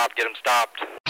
[0.00, 0.16] stopped.
[0.16, 1.09] Get him stopped.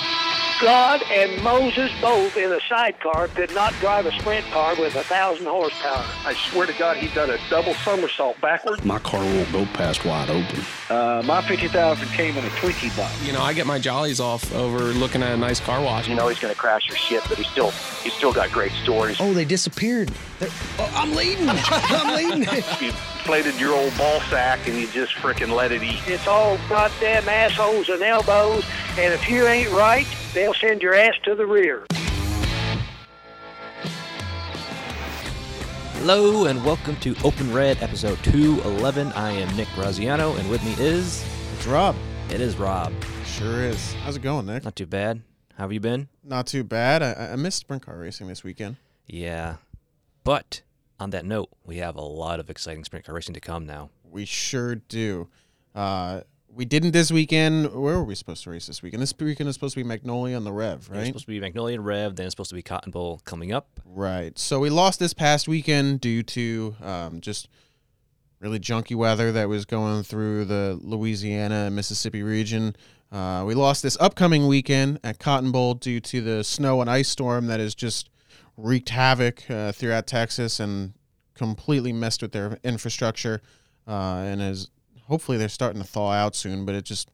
[0.60, 5.02] God and Moses both in a sidecar could not drive a sprint car with a
[5.04, 6.04] thousand horsepower.
[6.26, 8.84] I swear to God, he done a double somersault backwards.
[8.84, 10.62] My car won't go past wide open.
[10.90, 13.26] Uh, my 50,000 came in a Twinkie box.
[13.26, 16.08] You know, I get my jollies off over looking at a nice car wash.
[16.08, 17.70] You know he's going to crash your shit, but he's still
[18.02, 19.16] he's still got great stories.
[19.18, 20.10] Oh, they disappeared.
[20.78, 21.48] Oh, I'm leading.
[21.48, 22.42] I'm leading.
[22.80, 26.00] You inflated your old ball sack and you just frickin' let it eat.
[26.06, 28.64] It's all goddamn assholes and elbows,
[28.98, 31.86] and if you ain't right, they'll send your ass to the rear.
[35.94, 39.12] Hello and welcome to Open Red episode 211.
[39.12, 41.24] I am Nick Graziano and with me is.
[41.54, 41.94] It's Rob.
[42.30, 42.92] It is Rob.
[43.26, 43.92] Sure is.
[44.04, 44.64] How's it going, Nick?
[44.64, 45.22] Not too bad.
[45.56, 46.08] How have you been?
[46.24, 47.02] Not too bad.
[47.02, 48.76] I, I missed sprint car racing this weekend.
[49.06, 49.56] Yeah.
[50.24, 50.62] But
[50.98, 53.90] on that note, we have a lot of exciting sprint car racing to come now.
[54.02, 55.28] We sure do.
[55.74, 56.22] Uh,
[56.54, 57.72] we didn't this weekend.
[57.72, 59.02] Where were we supposed to race this weekend?
[59.02, 60.98] This weekend is supposed to be Magnolia on the Rev, right?
[60.98, 63.52] It's supposed to be Magnolia and Rev, then it's supposed to be Cotton Bowl coming
[63.52, 63.80] up.
[63.84, 64.38] Right.
[64.38, 67.48] So we lost this past weekend due to um, just
[68.40, 72.74] really junky weather that was going through the Louisiana and Mississippi region.
[73.12, 77.08] Uh, we lost this upcoming weekend at Cotton Bowl due to the snow and ice
[77.08, 78.08] storm that has just
[78.56, 80.94] wreaked havoc uh, throughout Texas and
[81.34, 83.40] completely messed with their infrastructure.
[83.88, 84.70] Uh, and is
[85.10, 87.10] hopefully they're starting to thaw out soon, but it just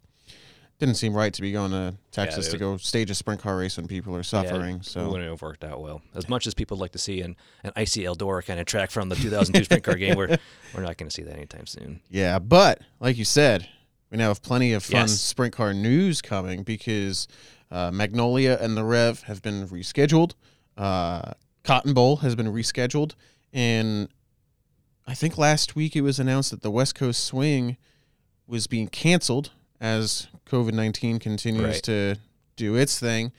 [0.78, 3.78] didn't seem right to be going to Texas to go stage a sprint car race
[3.78, 4.76] when people are suffering.
[4.76, 6.02] Yeah, so it wouldn't have worked out well.
[6.14, 8.90] As much as people would like to see an, an icy Eldora kind of track
[8.90, 10.28] from the 2002 sprint car game, we're,
[10.74, 12.00] we're not going to see that anytime soon.
[12.10, 13.66] Yeah, but like you said,
[14.10, 15.18] we now have plenty of fun Yes.
[15.18, 17.26] sprint car news coming because
[17.70, 20.34] uh, Magnolia and the Rev have been rescheduled.
[20.76, 21.32] Uh,
[21.64, 23.14] Cotton Bowl has been rescheduled,
[23.54, 24.08] and
[25.06, 27.76] I think last week it was announced that the West Coast Swing
[28.46, 31.82] was being canceled as COVID nineteen continues Right.
[31.84, 32.16] to
[32.56, 33.32] do its thing.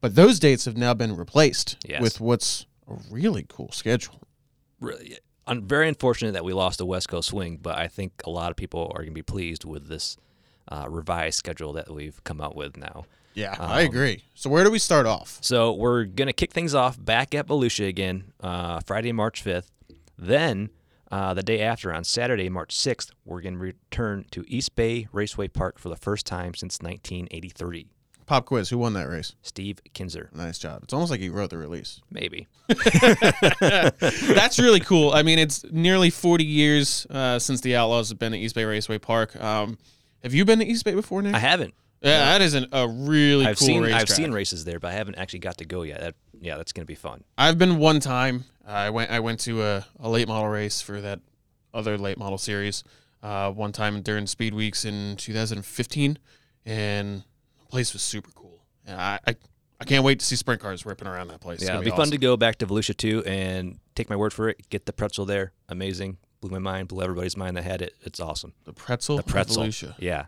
[0.00, 2.00] But those dates have now been replaced Yes.
[2.00, 4.20] with what's a really cool schedule.
[4.80, 5.16] really
[5.46, 8.50] un- very unfortunate that we lost the West Coast swing, but I think a lot
[8.50, 10.16] of people are going to be pleased with this
[10.68, 13.06] uh, revised schedule that we've come out with now.
[13.34, 14.24] Yeah, I Um, agree.
[14.34, 15.38] So where do we start off?
[15.40, 19.70] So we're going to kick things off back at Volusia again, uh, Friday, March 5th.
[20.18, 20.70] Then
[21.10, 25.08] uh, the day after, on Saturday, March 6th, we're going to return to East Bay
[25.12, 27.88] Raceway Park for the first time since 1983.
[28.26, 28.68] Pop quiz.
[28.70, 29.36] Who won that race?
[29.42, 30.80] Steve Kinser, Nice job.
[30.82, 32.00] It's almost like you wrote the release.
[32.10, 32.48] maybe.
[32.66, 35.12] That's really cool.
[35.12, 38.64] I mean, it's nearly 40 years uh, since the Outlaws have been at East Bay
[38.64, 39.40] Raceway Park.
[39.40, 39.78] Um,
[40.24, 41.34] have you been to East Bay before, Nick?
[41.34, 41.74] I haven't.
[42.02, 44.02] yeah, that is an, a really I've cool seen racetrack.
[44.02, 46.00] I've seen races there, but I haven't actually got to go yet.
[46.00, 47.22] That, yeah, that's going to be fun.
[47.38, 48.44] I've been one time.
[48.66, 49.10] I went.
[49.10, 51.20] I went to a, a late model race for that
[51.72, 52.82] other late model series.
[53.22, 56.18] Uh, one time during Speed Weeks in 2015,
[56.64, 57.24] and
[57.58, 58.64] the place was super cool.
[58.84, 59.36] And I, I
[59.80, 61.60] I can't wait to see sprint cars ripping around that place.
[61.60, 64.16] It's Yeah, it'd be be fun to go back to Volusia too and take my
[64.16, 64.68] word for it.
[64.70, 65.52] Get the pretzel there.
[65.68, 66.18] Amazing.
[66.40, 66.88] Blew my mind.
[66.88, 67.94] Blew everybody's mind that had it.
[68.02, 68.54] It's awesome.
[68.64, 69.18] The pretzel.
[69.18, 69.64] The pretzel.
[69.64, 69.94] Volusia.
[69.98, 70.26] Yeah.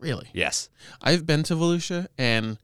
[0.00, 0.28] Really?
[0.32, 0.70] Yes.
[1.02, 2.58] I've been to Volusia, and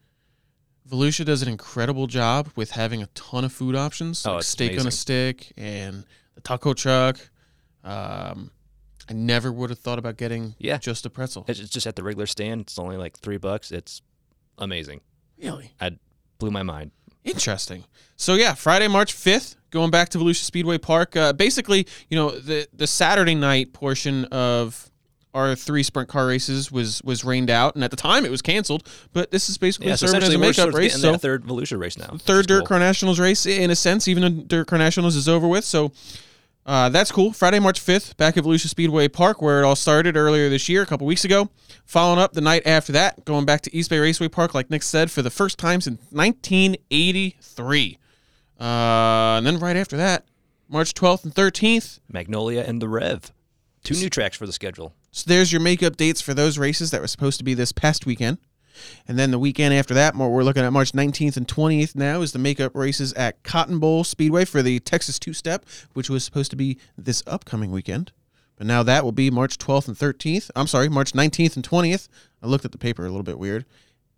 [0.90, 4.78] Volusia does an incredible job with having a ton of food options, Oh, like steak
[4.80, 6.04] on a stick and
[6.34, 7.18] the taco truck.
[7.84, 8.50] Um,
[9.08, 10.78] I never would have thought about getting Yeah.
[10.78, 11.44] just a pretzel.
[11.48, 12.62] It's it's just at the regular stand.
[12.62, 13.70] It's only like three bucks.
[13.70, 14.02] It's
[14.58, 15.00] amazing.
[15.42, 15.98] really I
[16.38, 16.90] blew my mind.
[17.24, 17.84] interesting.
[18.16, 21.16] So yeah, Friday, March fifth, going back to Volusia Speedway Park.
[21.16, 24.90] Uh, basically, you know, the the Saturday night portion of
[25.36, 28.42] our three sprint car races was was rained out, and at the time it was
[28.42, 28.88] canceled.
[29.12, 31.00] But this is basically Yeah, so serving as a makeup race.
[31.00, 32.16] So that third Volusia race now.
[32.18, 32.66] third Dirt cool.
[32.68, 35.64] Car Nationals race in a sense, even though Dirt Car Nationals is over with.
[35.64, 35.92] So
[36.64, 37.32] uh, that's cool.
[37.32, 40.82] Friday, March 5th, back at Volusia Speedway Park, where it all started earlier this year,
[40.82, 41.48] a couple weeks ago.
[41.84, 44.82] Following up the night after that, going back to East Bay Raceway Park, like Nick
[44.82, 47.98] said, for the first time since 1983.
[48.58, 50.24] Uh, and then right after that,
[50.68, 52.00] March 12th and 13th.
[52.10, 53.30] Magnolia and the Rev.
[53.84, 54.92] Two new tracks for the schedule.
[55.16, 58.04] So there's your makeup dates for those races that were supposed to be this past
[58.04, 58.36] weekend.
[59.08, 62.20] And then the weekend after that, more we're looking at March 19th and 20th now
[62.20, 65.64] is the makeup races at Cotton Bowl Speedway for the Texas Two Step,
[65.94, 68.12] which was supposed to be this upcoming weekend.
[68.56, 70.50] But now that will be March 12th and 13th.
[70.54, 72.08] I'm sorry, March 19th and 20th.
[72.42, 73.64] I looked at the paper a little bit weird.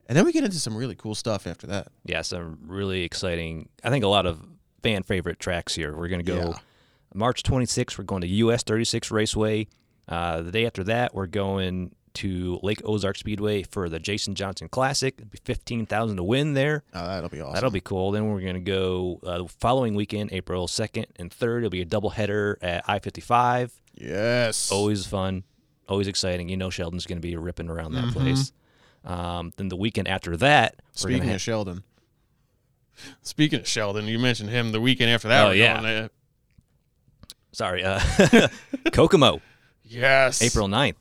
[0.08, 1.92] And then we get into some really cool stuff after that.
[2.04, 3.68] Yeah, some really exciting.
[3.84, 4.44] I think a lot of
[4.82, 5.96] fan favorite tracks here.
[5.96, 6.58] We're going to go Yeah.
[7.14, 7.98] March 26th.
[7.98, 9.68] We're going to US 36 Raceway.
[10.08, 14.68] Uh, the day after that, we're going to Lake Ozark Speedway for the Jason Johnson
[14.68, 15.14] Classic.
[15.18, 16.82] It'll be 15,000 to win there.
[16.94, 17.54] Oh, that'll be awesome.
[17.54, 18.10] That'll be cool.
[18.10, 21.58] Then we're going to go uh, the following weekend, April 2nd and 3rd.
[21.58, 23.72] It'll be a double header at I 55.
[23.94, 24.72] Yes.
[24.72, 25.44] Always fun,
[25.88, 26.48] always exciting.
[26.48, 28.12] You know, Sheldon's going to be ripping around that Mhm.
[28.12, 28.52] place.
[29.04, 31.82] Um, then the weekend after that, we're Speaking gonna of Sheldon.
[33.22, 35.44] Speaking of Sheldon, you mentioned him the weekend after that.
[35.46, 36.08] Oh, we're yeah.
[37.52, 38.00] sorry, uh,
[38.92, 39.40] Kokomo,
[39.88, 40.42] yes.
[40.42, 40.94] April 9th.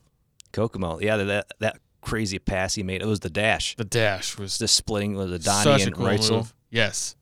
[0.53, 3.01] Kokomo, yeah, that that crazy pass he made.
[3.01, 6.05] It was the dash, The dash was the splitting was a Donnie such and cool
[6.05, 6.31] Reitzel.
[6.37, 6.53] move.
[6.69, 7.15] Yes.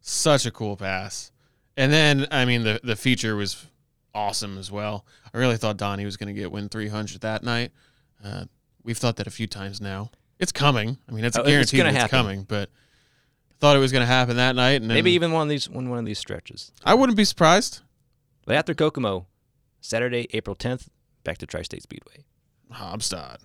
[0.00, 1.32] Such a cool pass.
[1.76, 3.66] And then, I mean, the, the feature was
[4.14, 5.06] awesome as well.
[5.32, 7.72] I really thought Donnie was going to get win 300 that night.
[8.24, 8.44] Uh,
[8.84, 10.10] we've thought that a few times now.
[10.38, 10.98] It's coming.
[11.08, 12.68] I mean, it's a Oh, it's guarantee gonna it's coming, but
[13.50, 14.82] I thought it was going to happen that night.
[14.82, 16.72] And Maybe even one of these one one of these stretches.
[16.84, 17.80] I wouldn't be surprised.
[18.44, 19.26] But after Kokomo,
[19.80, 20.88] Saturday, April 10th,
[21.24, 22.24] back to Tri State Speedway.
[22.72, 23.38] Haubstadt.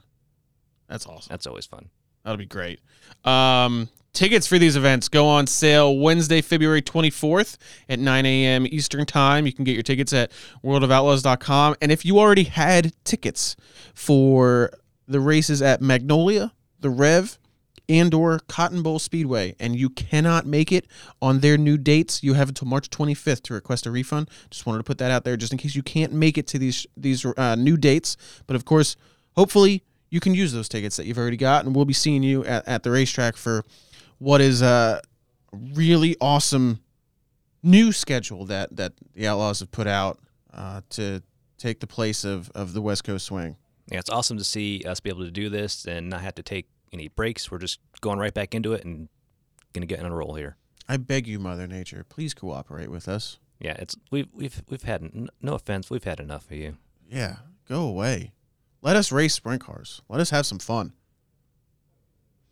[0.88, 1.28] That's awesome.
[1.30, 1.90] That's always fun.
[2.24, 2.80] That'll be great.
[3.26, 7.58] Um, tickets for these events go on sale Wednesday, February 24th
[7.88, 8.66] at 9 a.m.
[8.68, 9.46] Eastern Time.
[9.46, 10.32] You can get your tickets at
[10.64, 11.76] worldofoutlaws.com.
[11.82, 13.56] And if you already had tickets
[13.94, 14.72] for
[15.08, 17.38] the races at Magnolia, the Rev,
[17.90, 20.88] and or Cotton Bowl Speedway, and you cannot make it
[21.22, 24.30] on their new dates, you have until March 25th to request a refund.
[24.50, 26.60] Just wanted to put that out there, just in case you can't make it to
[26.60, 28.18] these these uh, new dates.
[28.46, 28.96] But of course,
[29.36, 32.44] hopefully you can use those tickets that you've already got, and we'll be seeing you
[32.46, 33.64] at, at the racetrack for
[34.20, 35.02] what is a
[35.54, 36.80] really awesome
[37.64, 40.20] new schedule that that the Outlaws have put out
[40.54, 41.22] uh, to
[41.58, 43.56] take the place of of the West Coast Swing.
[43.92, 46.44] Yeah, it's awesome to see us be able to do this and not have to
[46.44, 47.50] take any breaks.
[47.52, 49.10] We're just going right back into it and
[49.74, 50.58] gonna get on a roll here.
[50.88, 53.40] I beg you, Mother Nature, please cooperate with us.
[53.60, 56.78] Yeah, it's we've we've we've had no offense, we've had enough of you.
[57.10, 57.38] Yeah,
[57.68, 58.32] go away.
[58.82, 60.02] Let us race sprint cars.
[60.08, 60.94] Let us have some fun.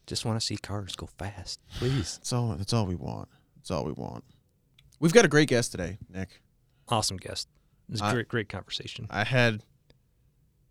[0.08, 2.18] Just want to see cars go fast, please.
[2.18, 2.50] That's all.
[2.56, 3.28] That's all we want.
[3.56, 4.24] That's all we want.
[5.00, 6.42] We've got a great guest today, Nick.
[6.88, 7.48] awesome guest.
[7.92, 9.08] It's a I- great great conversation.
[9.10, 9.64] I had,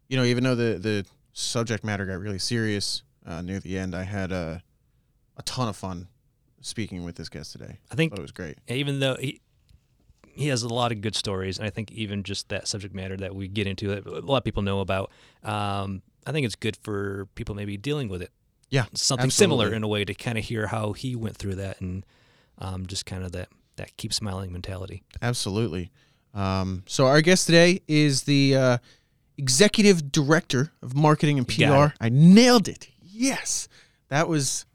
[0.08, 3.94] you know, even though the the subject matter got really serious uh, near the end,
[3.94, 4.62] I had a
[5.36, 6.08] a ton of fun
[6.60, 7.78] speaking with this guest today.
[7.90, 8.58] I think thought it was great.
[8.68, 9.40] even though he
[10.32, 13.16] he has a lot of good stories, and I think even just that subject matter
[13.16, 15.10] that we get into that a lot of people know about,
[15.42, 18.30] um, I think it's good for people maybe dealing with it.
[18.70, 21.80] Yeah, Something similar in a way to kind of hear how he went through that
[21.80, 22.04] and
[22.58, 25.02] um, just kind of that that keep smiling mentality.
[25.22, 25.90] Absolutely.
[26.32, 28.78] Um, so our guest today is the uh,
[29.36, 31.94] executive director of marketing and PR.
[32.00, 32.88] I nailed it.
[33.14, 33.68] Yes,
[34.08, 34.66] that was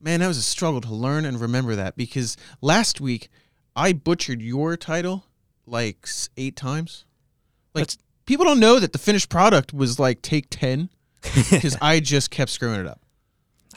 [0.00, 0.20] man.
[0.20, 3.28] That was a struggle to learn and remember that because last week
[3.76, 5.24] I butchered your title
[5.66, 7.04] like eight times.
[7.74, 10.90] Like That's- people don't know that the finished product was like take ten
[11.22, 13.00] because I just kept screwing it up.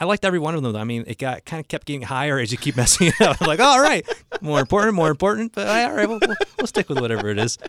[0.00, 0.72] I liked every one of them.
[0.72, 0.78] though.
[0.78, 3.40] I mean, it got kind of kept getting higher as you keep messing it up.
[3.40, 4.06] I'm like, all right,
[4.40, 5.52] more important, more important.
[5.52, 7.58] But all right, we'll, we'll, we'll stick with whatever it is.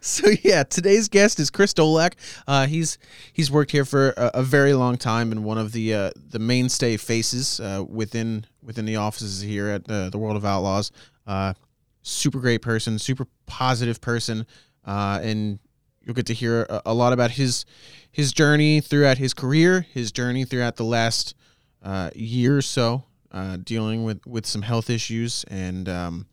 [0.00, 2.14] So yeah, today's guest is Chris Dolak.
[2.46, 2.98] Uh, he's
[3.32, 6.40] he's worked here for a, a very long time and one of the uh, the
[6.40, 10.90] mainstay faces uh, within within the offices here at uh, the World of Outlaws.
[11.24, 11.54] Uh,
[12.02, 14.44] super great person, super positive person,
[14.84, 15.60] uh, and
[16.02, 17.64] you'll get to hear a, a lot about his
[18.10, 21.34] his journey throughout his career, his journey throughout the last
[21.82, 26.26] uh, year or so, uh, dealing with with some health issues and um,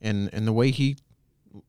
[0.00, 0.96] and and the way he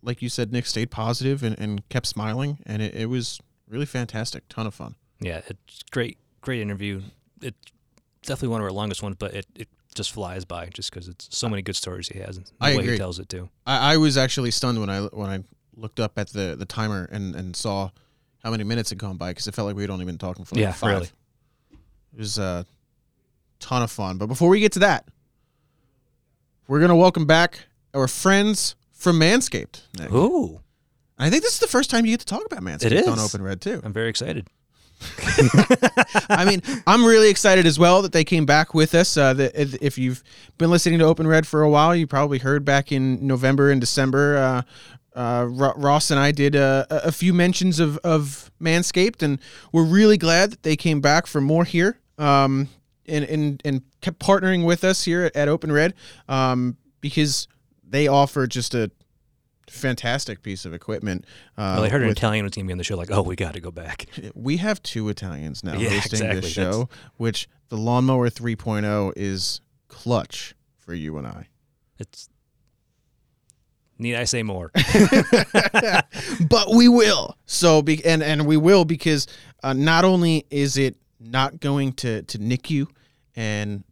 [0.01, 3.39] like you said, Nick stayed positive and, and kept smiling, and it, it was
[3.69, 4.43] really fantastic.
[4.49, 4.95] Ton of fun.
[5.21, 7.01] Yeah, it's great, great interview.
[7.41, 7.57] It's
[8.23, 11.27] definitely one of our longest ones, but it, it just flies by just because it's
[11.35, 12.91] so many good stories he has and the I way agree.
[12.93, 13.49] he tells it too.
[13.65, 15.43] I, I was actually stunned when I when I
[15.75, 17.89] looked up at the, the timer and, and saw
[18.43, 20.43] how many minutes had gone by because it felt like we had only been talking
[20.43, 20.89] for like Yeah, five.
[20.91, 21.09] really.
[22.13, 22.65] It was a
[23.59, 24.17] ton of fun.
[24.17, 25.07] But before we get to that,
[26.67, 29.81] we're gonna welcome back our friends from Manscaped.
[29.99, 30.11] Nick.
[30.11, 30.61] Ooh,
[31.17, 33.19] I think this is the first time you get to talk about Manscaped It on.
[33.19, 33.81] Open Red too.
[33.83, 34.47] I'm very excited.
[36.29, 39.15] I mean, I'm really excited as well that they came back with us.
[39.15, 40.23] Uh, that if you've
[40.57, 43.79] been listening to Open Red for a while, you probably heard back in November and
[43.79, 44.37] December.
[44.37, 44.61] Uh,
[45.17, 49.39] uh, Ro- Ross and I did uh, a, a few mentions of, of Manscaped, and
[49.71, 51.99] we're really glad that they came back for more here.
[52.17, 52.69] Um,
[53.07, 55.93] and, and and kept partnering with us here at, Open Red,
[56.27, 57.47] um, because
[57.87, 58.91] they offer just a
[59.69, 61.25] fantastic piece of equipment.
[61.57, 62.97] Uh, well, I heard an Italian was going to be on the show.
[62.97, 64.05] Like, oh, we got to go back.
[64.35, 66.41] we have two Italians now Yeah, hosting exactly.
[66.41, 71.47] this show, which the Lawnmower 3.0 is clutch for you and I.
[71.99, 72.29] It's
[73.99, 74.71] need I say more?
[76.49, 77.35] But we will.
[77.45, 79.27] So be, and and we will because
[79.63, 82.87] uh, not only is it not going to to nick you
[83.37, 83.83] and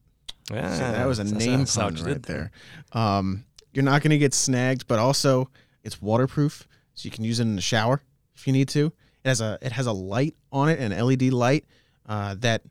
[0.49, 2.51] See, that was a name pun right there.
[2.91, 5.49] Um, you're not going to get snagged, but also
[5.83, 8.01] it's waterproof, so you can use it in the shower
[8.35, 8.87] if you need to.
[9.23, 11.65] It has a it has a light on it, an LED light
[12.07, 12.61] uh, that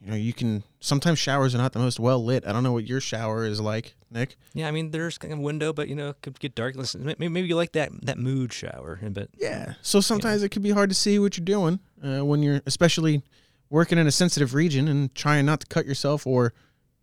[0.00, 2.46] you know, you can sometimes showers are not the most well lit.
[2.46, 4.36] I don't know what your shower is like, Nick.
[4.54, 6.76] Yeah, I mean, there's kind of a window, but you know, it could get dark.
[6.76, 9.74] Listen, may- maybe you like that that mood shower, but Yeah.
[9.82, 13.22] So sometimes it can be hard to see what you're doing uh, when you're, especially
[13.70, 16.52] working in a sensitive region and trying not to cut yourself or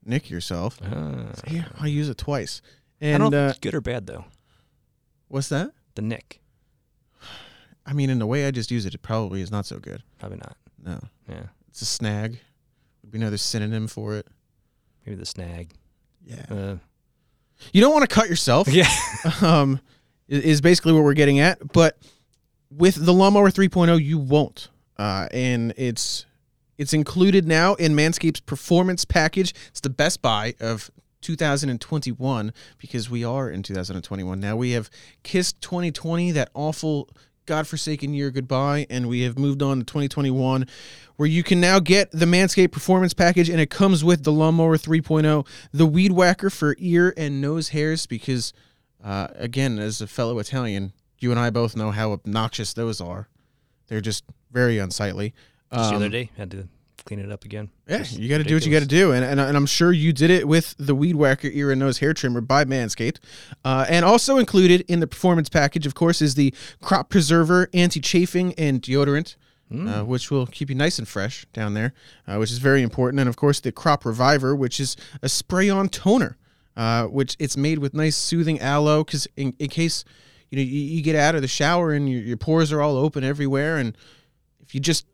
[0.03, 0.79] nick yourself.
[0.81, 2.61] uh, Yeah, I use it twice.
[3.01, 4.25] I And don't uh, it's good or bad though.
[5.27, 5.71] what's that?
[5.95, 6.41] The nick,
[7.85, 10.03] I mean, in the way I just use it, it probably is not so good.
[10.19, 10.57] probably not.
[10.83, 12.39] No, Yeah, it's a snag.
[13.03, 14.27] Would be another synonym for it.
[15.05, 15.71] maybe the snag.
[16.25, 16.45] Yeah.
[16.49, 16.75] Uh,
[17.71, 18.67] You don't want to cut yourself.
[18.67, 18.89] yeah,
[19.41, 19.79] um,
[20.27, 21.71] is basically what we're getting at.
[21.73, 21.97] But
[22.71, 26.25] with the lawnmower 3.0, you won't, uh, and it's
[26.77, 29.53] it's included now in Manscaped's performance package.
[29.69, 30.91] It's the best buy of
[31.21, 34.55] 2021 because we are in 2021 now.
[34.55, 34.89] We have
[35.23, 37.09] kissed 2020, that awful
[37.45, 40.67] godforsaken year goodbye, and we have moved on to 2021,
[41.15, 44.77] where you can now get the Manscaped Performance Package, and it comes with the Lawnmower
[44.77, 48.53] 3.0, the Weed Whacker for ear and nose hairs, because,
[49.03, 53.29] uh, again, as a fellow Italian, you and I both know how obnoxious those are.
[53.87, 55.33] They're just very unsightly.
[55.73, 56.67] Just the Um, other day had to
[57.05, 57.69] clean it up again.
[57.87, 59.91] yeah, you got to do what you got to do, and, and and I'm sure
[59.91, 63.17] you did it with the Weed Whacker ear and nose hair trimmer by Manscaped,
[63.63, 68.53] uh, and also included in the performance package, of course, is the Crop Preserver anti-chafing
[68.55, 69.35] and deodorant,
[69.71, 71.93] uh, which will keep you nice and fresh down there,
[72.27, 75.89] uh, which is very important, and of course the Crop Reviver, which is a spray-on
[75.89, 76.37] toner,
[76.75, 80.05] uh, which it's made with nice soothing aloe, because in, in case
[80.49, 82.97] you know you, you get out of the shower and your, your pores are all
[82.97, 83.95] open everywhere, and
[84.61, 85.05] if you just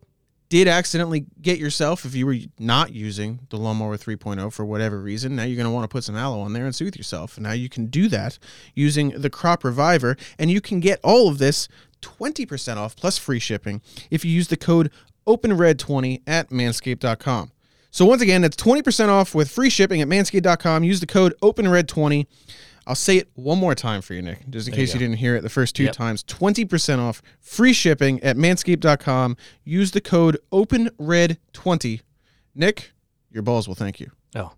[0.51, 5.33] did accidentally get yourself, if you were not using the Lawnmower 3.0 for whatever reason,
[5.33, 7.37] now you're going to want to put some aloe on there and soothe yourself.
[7.37, 8.37] And now you can do that
[8.75, 11.69] using the Crop Reviver, and you can get all of this
[12.01, 14.91] 20% off plus free shipping if you use the code
[15.25, 17.53] OpenRed20 at manscaped.com.
[17.89, 20.83] So once again, that's 20% off with free shipping at manscaped.com.
[20.83, 22.27] Use the code OpenRed20.
[22.91, 25.37] I'll say it one more time for you, Nick, just in case you, didn't hear
[25.37, 25.93] it the first two Yep.
[25.93, 26.23] times.
[26.25, 29.37] 20% off free shipping at manscaped.com.
[29.63, 32.01] Use the code OpenRed20.
[32.53, 32.91] Nick,
[33.31, 34.11] your balls will thank you.
[34.35, 34.51] Oh,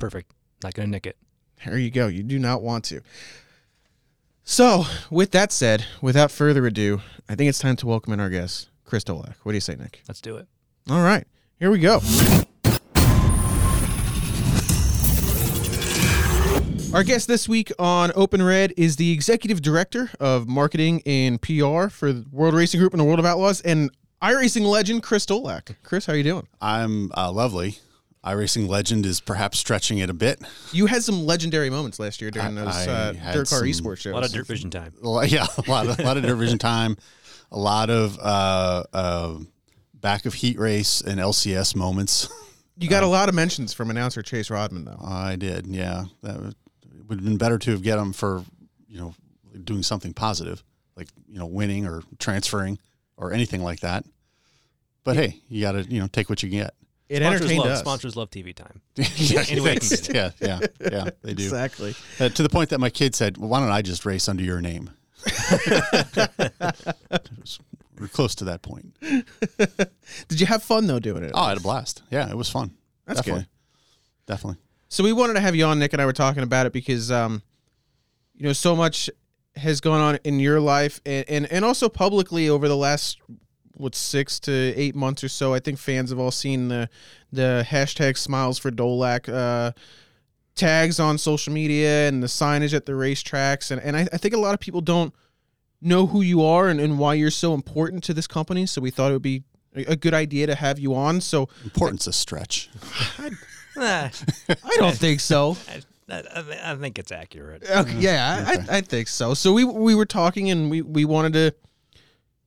[0.00, 0.32] perfect.
[0.64, 1.16] Not gonna nick it.
[1.64, 2.08] There you go.
[2.08, 3.02] You do not want to.
[4.42, 8.30] So, with that said, without further ado, I think it's time to welcome in our
[8.30, 9.34] guest, Chris Dolak.
[9.44, 10.02] What do you say, Nick?
[10.08, 10.48] Let's do it.
[10.90, 11.24] All right,
[11.60, 12.00] here we go.
[16.94, 21.88] Our guest this week on Open Red is the executive director of marketing and PR
[21.88, 23.90] for the World Racing Group and the World of Outlaws, and
[24.22, 25.76] iRacing legend Chris Dolak.
[25.82, 26.46] Chris, how are you doing?
[26.58, 27.78] I'm uh, lovely.
[28.24, 30.40] iRacing legend is perhaps stretching it a bit.
[30.72, 33.66] You had some legendary moments last year during I- those I uh, dirt car some-
[33.66, 34.12] esports shows.
[34.12, 34.94] A lot of dirt vision time.
[35.02, 36.96] A lot- Yeah, a lot of, a lot of division time,
[37.52, 39.38] a lot of uh, uh,
[39.92, 42.28] back of heat race and LCS moments.
[42.78, 44.98] You got a lot of mentions from announcer Chase Rodman, though.
[45.02, 46.04] I did, yeah.
[46.22, 46.56] That would, it
[47.08, 48.44] would have been better to have get them for,
[48.88, 49.14] you know,
[49.64, 50.62] doing something positive,
[50.96, 52.78] like you know, winning or transferring
[53.16, 54.04] or anything like that.
[55.04, 56.74] But hey, you got to you know take what you get.
[57.08, 57.78] It Sponsors entertained love us.
[57.80, 58.80] sponsors love TV time.
[58.96, 60.08] yeah, Anyway, thanks.
[60.08, 61.44] yeah, yeah, yeah, they do.
[61.44, 61.94] Exactly.
[62.18, 64.42] Uh, to the point that my kid said, well, "Why don't I just race under
[64.42, 64.90] your name?"
[67.98, 68.94] We're close to that point.
[70.28, 71.30] Did you have fun though doing it?
[71.34, 72.02] Oh, I had a blast.
[72.10, 72.72] Yeah, it was fun.
[73.06, 73.42] That's definitely.
[73.42, 73.48] good.
[74.32, 74.60] Definitely.
[74.88, 77.10] So we wanted to have you on, Nick, and I were talking about it because,
[77.10, 77.42] um,
[78.34, 79.10] you know, so much
[79.56, 83.18] has gone on in your life and, and, and also publicly over the last
[83.76, 85.54] what six to eight months or so.
[85.54, 86.88] I think fans have all seen the
[87.32, 89.72] the hashtag Smiles for Dolak uh,
[90.54, 94.34] tags on social media and the signage at the racetracks, and and I, I think
[94.34, 95.14] a lot of people don't
[95.82, 98.64] know who you are and, and why you're so important to this company.
[98.64, 101.20] So we thought it would be a a good idea to have you on.
[101.20, 102.70] So Importance a stretch.
[104.48, 105.56] I don't think so.
[105.68, 105.82] I,
[106.14, 107.68] I, I think it's accurate.
[107.68, 109.34] Okay, yeah, I, I, I think so.
[109.34, 111.54] So we we were talking and we, we wanted to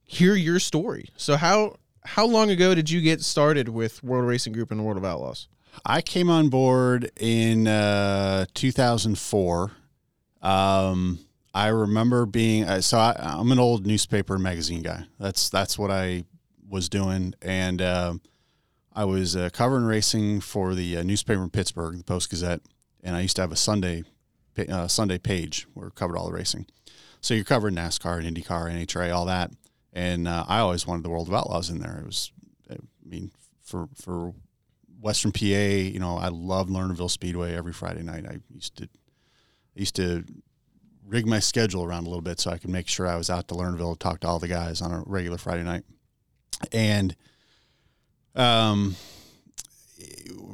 [0.03, 1.09] hear your story.
[1.17, 4.83] So how how long ago did you get started with World Racing Group and the
[4.83, 5.47] World of Outlaws?
[5.85, 9.71] I came on board in uh, 2004.
[10.41, 11.19] Um,
[11.53, 15.05] I remember being uh, so I, I'm an old newspaper and magazine guy.
[15.19, 16.25] That's that's what I
[16.67, 18.21] was doing, and um
[18.99, 22.59] I was uh, covering racing for the uh, newspaper in Pittsburgh, the Post Gazette,
[23.01, 24.03] and I used to have a Sunday
[24.67, 26.65] uh, Sunday page where it covered all the racing.
[27.21, 29.51] So you're covering NASCAR and IndyCar, NHRA, all that,
[29.93, 31.99] and uh, I always wanted the World of Outlaws in there.
[32.01, 32.33] It was,
[32.69, 32.75] I
[33.05, 33.31] mean,
[33.63, 34.33] for for
[34.99, 38.25] Western PA, you know, I love Lernerville Speedway every Friday night.
[38.27, 40.25] I used to I used to
[41.07, 43.47] rig my schedule around a little bit so I could make sure I was out
[43.47, 45.85] to Lernerville to talk to all the guys on a regular Friday night.
[46.73, 47.15] And
[48.35, 48.95] um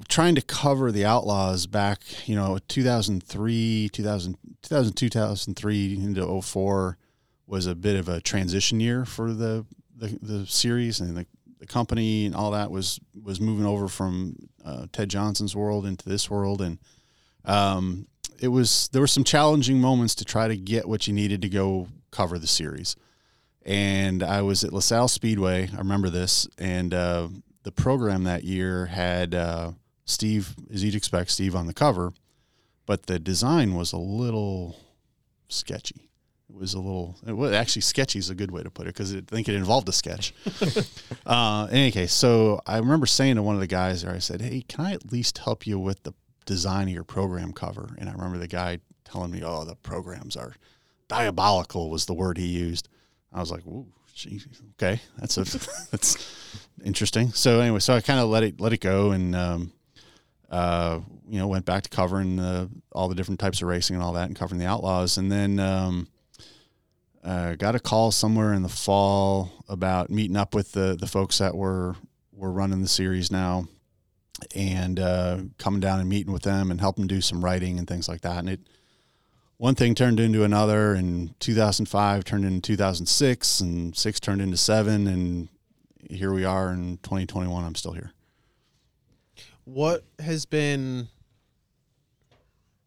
[0.07, 6.97] trying to cover the Outlaws back, you know, 2003, 2000, 2002, 2003 into 04
[7.47, 9.65] was a bit of a transition year for the
[9.97, 11.25] the, the series and the,
[11.59, 16.07] the company and all that was was moving over from uh, Ted Johnson's world into
[16.07, 16.61] this world.
[16.61, 16.79] And
[17.45, 18.07] um,
[18.39, 21.49] it was there were some challenging moments to try to get what you needed to
[21.49, 22.95] go cover the series.
[23.65, 27.27] And I was at LaSalle Speedway I remember this and uh,
[27.65, 29.73] the program that year had uh,
[30.05, 32.13] Steve as you'd expect Steve on the cover
[32.85, 34.77] but the design was a little
[35.49, 36.09] sketchy.
[36.49, 38.93] It was a little it was actually sketchy is a good way to put it
[38.93, 40.33] because i think it involved a sketch.
[41.25, 44.19] Uh, in any case so i remember saying to one of the guys there i
[44.19, 46.13] said hey can i at least help you with the
[46.45, 47.95] design of your program cover?
[47.97, 50.53] And i remember the guy telling me oh the programs are
[51.07, 52.87] diabolical was the word he used.
[53.33, 55.43] I was like Ooh, geez, okay that's a
[55.91, 59.71] that's interesting so anyway so i kind of let it let it go and um,
[60.49, 64.03] uh, you know went back to covering uh, all the different types of racing and
[64.03, 66.07] all that and covering the outlaws and then um,
[67.25, 71.39] uh, got a call somewhere in the fall about meeting up with the the folks
[71.39, 71.95] that were
[72.31, 73.67] were running the series now,
[74.55, 78.07] and uh, coming down and meeting with them and helping do some writing and things
[78.07, 78.37] like that.
[78.39, 78.59] And it
[79.57, 85.07] one thing turned into another, and 2005 turned into 2006, and six turned into seven,
[85.07, 85.47] and
[86.09, 87.63] here we are in 2021.
[87.63, 88.11] I'm still here.
[89.63, 91.07] What has been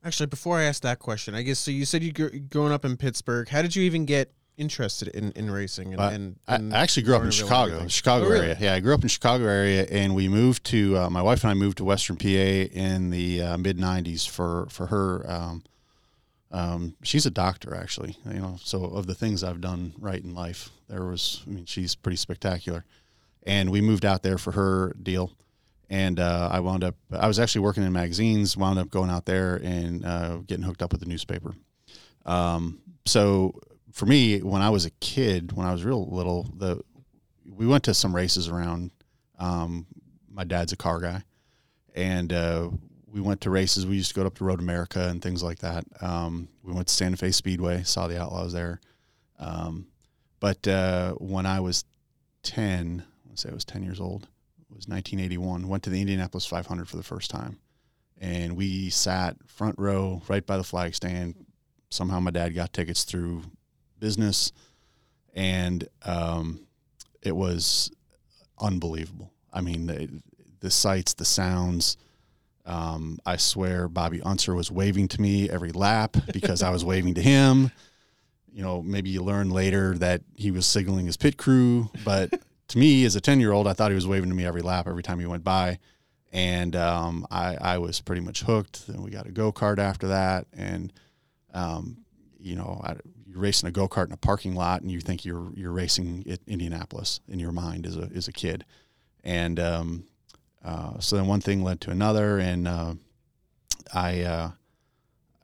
[0.04, 1.34] actually before I ask that question?
[1.34, 1.70] I guess so.
[1.70, 3.48] You said you gr- growing up in Pittsburgh.
[3.48, 5.92] How did you even get interested in, in racing?
[5.94, 7.86] And, Uh, and, I, and I actually grew up in Chicago.
[7.88, 8.46] Chicago Oh, really?
[8.46, 8.56] area.
[8.60, 11.50] Yeah, I grew up in Chicago area, and we moved to uh, my wife and
[11.50, 15.28] I moved to Western PA in the uh, mid '90s for for her.
[15.30, 15.62] Um,
[16.50, 18.16] um, she's a doctor, actually.
[18.24, 21.42] You know, so of the things I've done right in life, there was.
[21.46, 22.84] I mean, she's pretty spectacular,
[23.44, 25.32] and we moved out there for her deal.
[25.90, 29.24] And uh, I wound up, I was actually working in magazines, wound up going out
[29.24, 31.54] there and uh, getting hooked up with the newspaper.
[32.26, 33.58] Um, so
[33.92, 36.82] for me, when I was a kid, when I was real little, the
[37.50, 38.90] we went to some races around.
[39.38, 39.86] Um,
[40.30, 41.22] my dad's a car guy,
[41.94, 42.70] and uh,
[43.10, 43.86] we went to races.
[43.86, 45.84] We used to go up to Road America and things like that.
[46.00, 48.80] Um, we went to Santa Fe Speedway, saw the Outlaws there.
[49.38, 49.86] Um,
[50.40, 51.84] but uh, when I was
[52.42, 53.04] 10,
[53.38, 54.24] I'd say I was 10 years old.
[54.68, 55.68] It was 1981.
[55.68, 57.60] Went to the Indianapolis 500 for the first time.
[58.20, 61.36] And we sat front row right by the flag stand.
[61.88, 63.42] Somehow my dad got tickets through
[64.00, 64.50] business.
[65.34, 66.66] And um,
[67.22, 67.92] it was
[68.60, 69.30] unbelievable.
[69.52, 70.20] I mean, the,
[70.58, 71.96] the sights, the sounds.
[72.66, 77.14] Um, I swear Bobby Unser was waving to me every lap because I was waving
[77.14, 77.70] to him.
[78.52, 82.32] You know, maybe you learn later that he was signaling his pit crew, but
[82.68, 85.02] to me, as a ten-year-old, I thought he was waving to me every lap, every
[85.02, 85.78] time he went by,
[86.32, 88.86] and um, I, I was pretty much hooked.
[88.86, 90.92] Then we got a go kart after that, and
[91.54, 91.98] um,
[92.38, 95.24] you know, I, you're racing a go kart in a parking lot, and you think
[95.24, 98.64] you're you're racing at Indianapolis in your mind as a as a kid,
[99.24, 100.04] and um,
[100.64, 102.94] uh, so then one thing led to another, and uh,
[103.94, 104.50] I uh,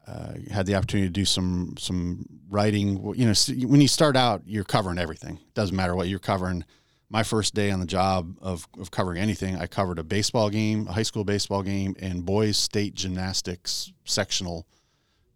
[0.07, 3.15] uh, had the opportunity to do some some writing.
[3.17, 3.35] You know,
[3.67, 5.39] when you start out, you're covering everything.
[5.55, 6.65] Doesn't matter what you're covering.
[7.14, 10.88] My first day on the job of, of covering anything, I covered a baseball game,
[10.88, 14.66] a high school baseball game, and boys state gymnastics sectional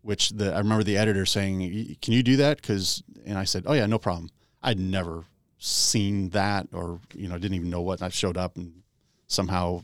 [0.02, 3.64] which the I remember the editor saying, "Can you do that?" Because and I said,
[3.66, 4.30] "Oh yeah, no problem."
[4.62, 5.24] I'd never
[5.58, 8.00] seen that, or you know, didn't even know what.
[8.00, 8.82] And I showed up and
[9.26, 9.82] somehow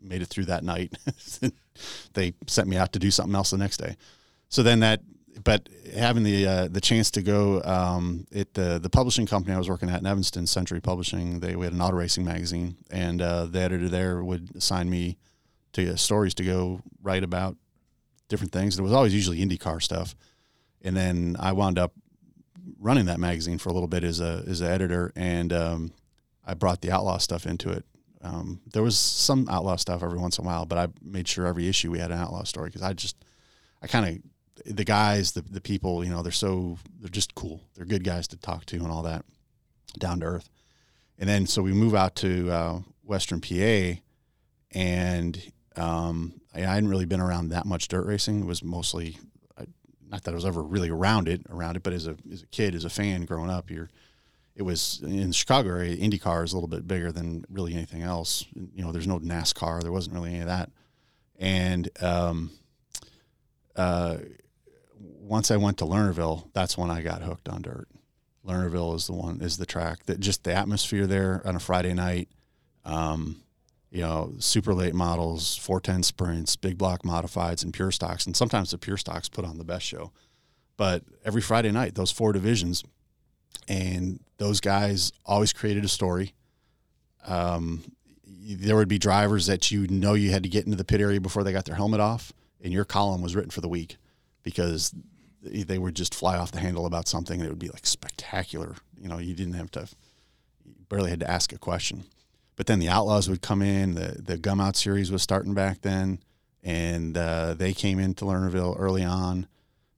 [0.00, 0.96] made it through that night.
[2.14, 3.96] they sent me out to do something else the next day.
[4.48, 5.00] So then that,
[5.42, 9.58] but having the uh, the chance to go um, at the the publishing company I
[9.58, 13.20] was working at in Evanston, Century Publishing, they we had an auto racing magazine, and
[13.20, 15.18] uh, the editor there would assign me
[15.72, 17.56] to uh, stories to go write about
[18.28, 18.78] different things.
[18.78, 20.14] It was always usually IndyCar stuff,
[20.82, 21.92] and then I wound up
[22.78, 25.92] running that magazine for a little bit as a as an editor, and um,
[26.44, 27.84] I brought the outlaw stuff into it.
[28.22, 31.46] Um, there was some outlaw stuff every once in a while, but I made sure
[31.46, 33.16] every issue we had an outlaw story because I just
[33.82, 34.22] I kind of
[34.64, 37.60] the guys, the the people, you know, they're so they're just cool.
[37.74, 39.24] They're good guys to talk to and all that,
[39.98, 40.48] down to earth.
[41.18, 44.00] And then so we move out to uh, Western PA,
[44.72, 45.40] and
[45.76, 48.40] um, I I hadn't really been around that much dirt racing.
[48.40, 49.18] It was mostly,
[49.58, 49.66] I-
[50.08, 52.46] not that I was ever really around it, around it, but as a as a
[52.46, 53.88] kid, as a fan growing up, you're,
[54.54, 55.70] it was in Chicago.
[55.82, 58.44] IndyCar is a little bit bigger than really anything else.
[58.54, 59.82] You know, there's no NASCAR.
[59.82, 60.70] There wasn't really any of that.
[61.38, 62.50] And um,
[63.74, 64.16] uh,
[64.98, 67.88] once I went to Lernerville, that's when I got hooked on dirt.
[68.46, 71.94] Lernerville is the one is the track that just the atmosphere there on a Friday
[71.94, 72.28] night.
[72.84, 73.42] Um,
[73.90, 78.26] you know, super late models, 410 sprints, big block modifieds, and pure stocks.
[78.26, 80.12] And sometimes the pure stocks put on the best show.
[80.76, 82.84] But every Friday night, those four divisions,
[83.68, 86.34] and those guys always created a story.
[87.26, 87.84] Um,
[88.26, 91.20] there would be drivers that you know you had to get into the pit area
[91.20, 92.32] before they got their helmet off,
[92.62, 93.96] and your column was written for the week
[94.46, 94.94] because
[95.42, 98.76] they would just fly off the handle about something, and it would be like spectacular.
[98.96, 99.88] You know, you didn't have to,
[100.88, 102.04] barely had to ask a question.
[102.54, 103.96] But then the Outlaws would come in.
[103.96, 106.20] The the Gum Out series was starting back then,
[106.62, 109.48] and uh, they came into Lernerville early on.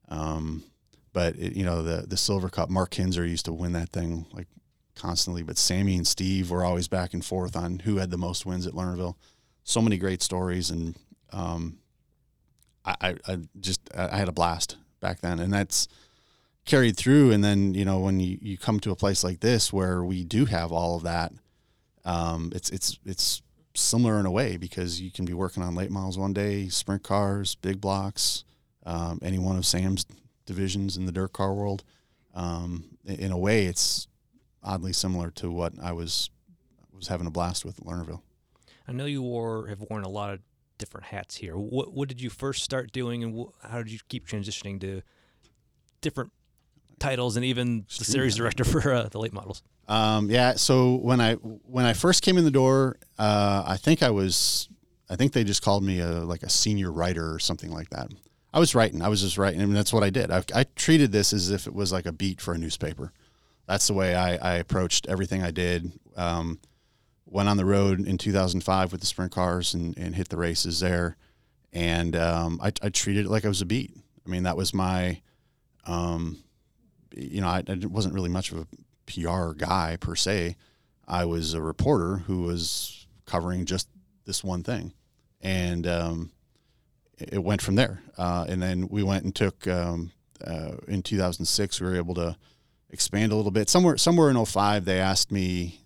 [0.08, 0.64] Um,
[1.12, 4.24] but it, you know the the Silver Cup, Mark Kinser used to win that thing
[4.32, 4.46] like
[4.96, 5.42] constantly.
[5.42, 8.66] But Sammy and Steve were always back and forth on who had the most wins
[8.66, 9.16] at Lernerville.
[9.62, 10.96] So many great stories, and
[11.34, 11.80] um,
[13.00, 15.88] I, I, just I had a blast back then, and that's
[16.64, 17.32] carried through.
[17.32, 20.24] And then you know when you, you come to a place like this where we
[20.24, 21.32] do have all of that
[22.08, 23.42] um, it's it's it's
[23.74, 27.02] similar in a way because you can be working on late models one day, sprint
[27.02, 28.44] cars, big blocks,
[28.86, 30.06] um, any one of Sam's
[30.46, 31.84] divisions in the dirt car world.
[32.34, 34.08] Um, in a way, it's
[34.62, 36.30] oddly similar to what I was
[36.92, 38.22] was having a blast with at Lernerville.
[38.88, 40.40] I know you wore have worn a lot of
[40.78, 41.56] different hats here.
[41.56, 45.02] What what did you first start doing, and wh- how did you keep transitioning to
[46.00, 46.32] different
[46.98, 49.62] titles and even the series director for uh, the late models?
[49.88, 50.54] Um, yeah.
[50.54, 54.68] So when I when I first came in the door, uh, I think I was,
[55.08, 58.12] I think they just called me a like a senior writer or something like that.
[58.52, 59.02] I was writing.
[59.02, 60.30] I was just writing, I and that's what I did.
[60.30, 63.12] I, I treated this as if it was like a beat for a newspaper.
[63.66, 65.92] That's the way I, I approached everything I did.
[66.16, 66.58] Um,
[67.30, 70.80] went on the road in 2005 with the sprint cars and, and hit the races
[70.80, 71.16] there,
[71.72, 73.94] and um, I, I treated it like I was a beat.
[74.26, 75.20] I mean, that was my,
[75.86, 76.38] um,
[77.14, 78.66] you know, I, I wasn't really much of a
[79.06, 80.56] PR guy per se.
[81.06, 83.88] I was a reporter who was covering just
[84.24, 84.92] this one thing,
[85.40, 86.30] and um,
[87.18, 88.02] it went from there.
[88.16, 90.12] Uh, and then we went and took um,
[90.46, 91.80] uh, in 2006.
[91.80, 92.36] We were able to
[92.90, 93.68] expand a little bit.
[93.68, 95.80] Somewhere somewhere in 05, they asked me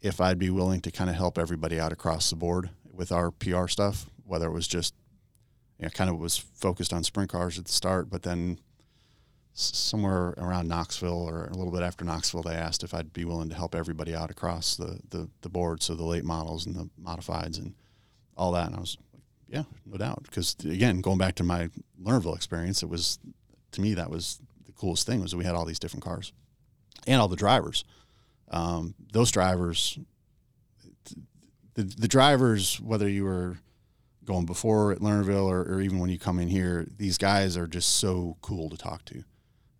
[0.00, 3.30] if I'd be willing to kind of help everybody out across the board with our
[3.30, 4.94] PR stuff, whether it was just
[5.78, 8.58] you know, kind of was focused on sprint cars at the start, but then
[9.52, 13.48] somewhere around Knoxville or a little bit after Knoxville, they asked if I'd be willing
[13.48, 15.82] to help everybody out across the, the, the board.
[15.82, 17.74] So the late models and the modifieds and
[18.36, 18.66] all that.
[18.66, 20.22] And I was like, yeah, no doubt.
[20.22, 21.68] Because again, going back to my
[22.00, 23.18] Lernerville experience, it was,
[23.72, 26.32] to me, that was the coolest thing was we had all these different cars
[27.06, 27.84] and all the drivers.
[28.50, 29.98] Um, those drivers,
[31.74, 33.58] the, the drivers, whether you were
[34.24, 37.66] going before at Lernerville or, or even when you come in here, these guys are
[37.66, 39.24] just so cool to talk to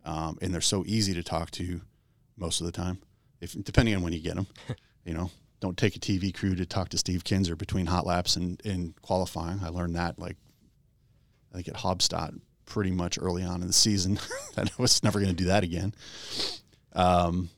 [0.05, 1.81] um, and they're so easy to talk to
[2.37, 2.99] most of the time.
[3.39, 4.47] If depending on when you get them,
[5.05, 8.35] you know, don't take a TV crew to talk to Steve Kinser between hot laps
[8.35, 9.59] and, and qualifying.
[9.63, 10.37] I learned that like
[11.51, 14.19] I think at Haubstadt pretty much early on in the season
[14.55, 15.93] that I was never going to do that again.
[16.93, 17.49] Um,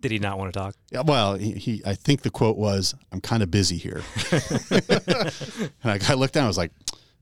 [0.00, 0.74] did he not want to talk?
[0.90, 4.02] Yeah, well, he, he I think the quote was, "I'm kind of busy here,"
[4.72, 6.44] and I, I looked down.
[6.44, 6.72] I was like,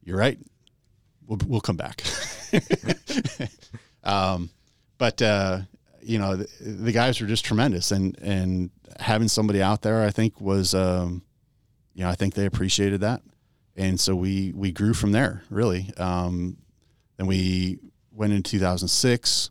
[0.03, 0.39] "You're right.
[1.27, 2.03] We'll we'll come back."
[4.09, 4.51] Um,
[4.97, 5.61] but uh,
[6.03, 10.11] you know, the, the, guys were just tremendous, and and having somebody out there, I
[10.11, 11.23] think was, um,
[11.95, 13.23] you know, I think they appreciated that,
[13.77, 15.93] and so we we grew from there really.
[15.99, 16.57] Um,
[17.19, 17.79] then we
[18.13, 19.51] went in 2006.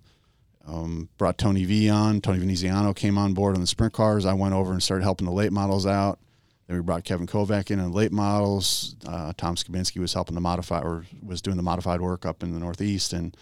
[0.68, 2.20] Um, brought Tony V on.
[2.20, 4.26] Tony Veneziano came on board on the sprint cars.
[4.26, 6.20] I went over and started helping the late models out.
[6.68, 8.98] Then we brought Kevin Kovac in on late models.
[9.08, 12.54] Uh, Tom Skabinski was helping the modify or was doing the modified work up in
[12.54, 13.36] the Northeast, and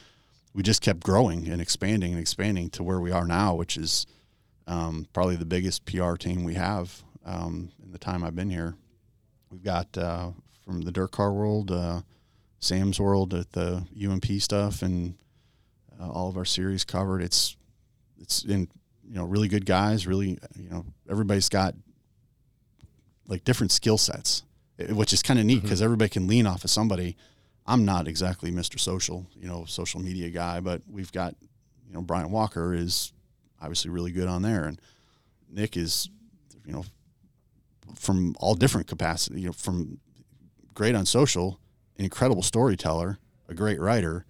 [0.53, 4.05] we just kept growing and expanding and expanding to where we are now, which is
[4.67, 8.75] um, probably the biggest PR team we have um, in the time I've been here.
[9.49, 10.31] We've got uh,
[10.63, 12.01] from the dirt car world, uh,
[12.59, 15.15] Sam's world at the UMP stuff, and
[15.99, 17.21] uh, all of our series covered.
[17.21, 17.55] It's
[18.19, 18.67] it's in
[19.07, 20.07] you know really good guys.
[20.07, 21.75] Really, you know everybody's got
[23.27, 24.43] like different skill sets,
[24.89, 25.85] which is kind of neat because mm-hmm.
[25.85, 27.17] everybody can lean off of somebody
[27.67, 28.79] I'm not exactly Mr.
[28.79, 31.35] Social, you know, social media guy, but we've got,
[31.87, 33.11] you know, Brian Walker is
[33.59, 34.79] obviously really good on there, and
[35.49, 36.09] Nick is,
[36.65, 36.85] you know,
[37.95, 39.99] from all different capacity, you know, from
[40.73, 41.59] great on social,
[41.97, 44.25] an incredible storyteller, a great writer.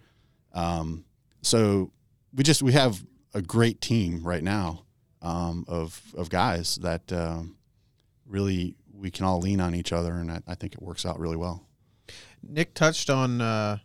[0.53, 1.03] Um,
[1.45, 1.91] so
[2.33, 3.03] we just we have
[3.33, 4.85] a great team right now
[5.21, 7.57] um, of of guys that um,
[8.25, 11.19] really we can all lean on each other, and I, I think it works out
[11.19, 11.67] really well.
[12.41, 13.77] Nick touched on uh,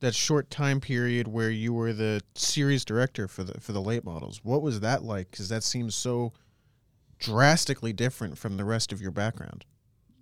[0.00, 4.04] that short time period where you were the series director for the for the late
[4.04, 4.40] models.
[4.42, 5.30] What was that like?
[5.30, 6.32] Because that seems so
[7.18, 9.64] drastically different from the rest of your background.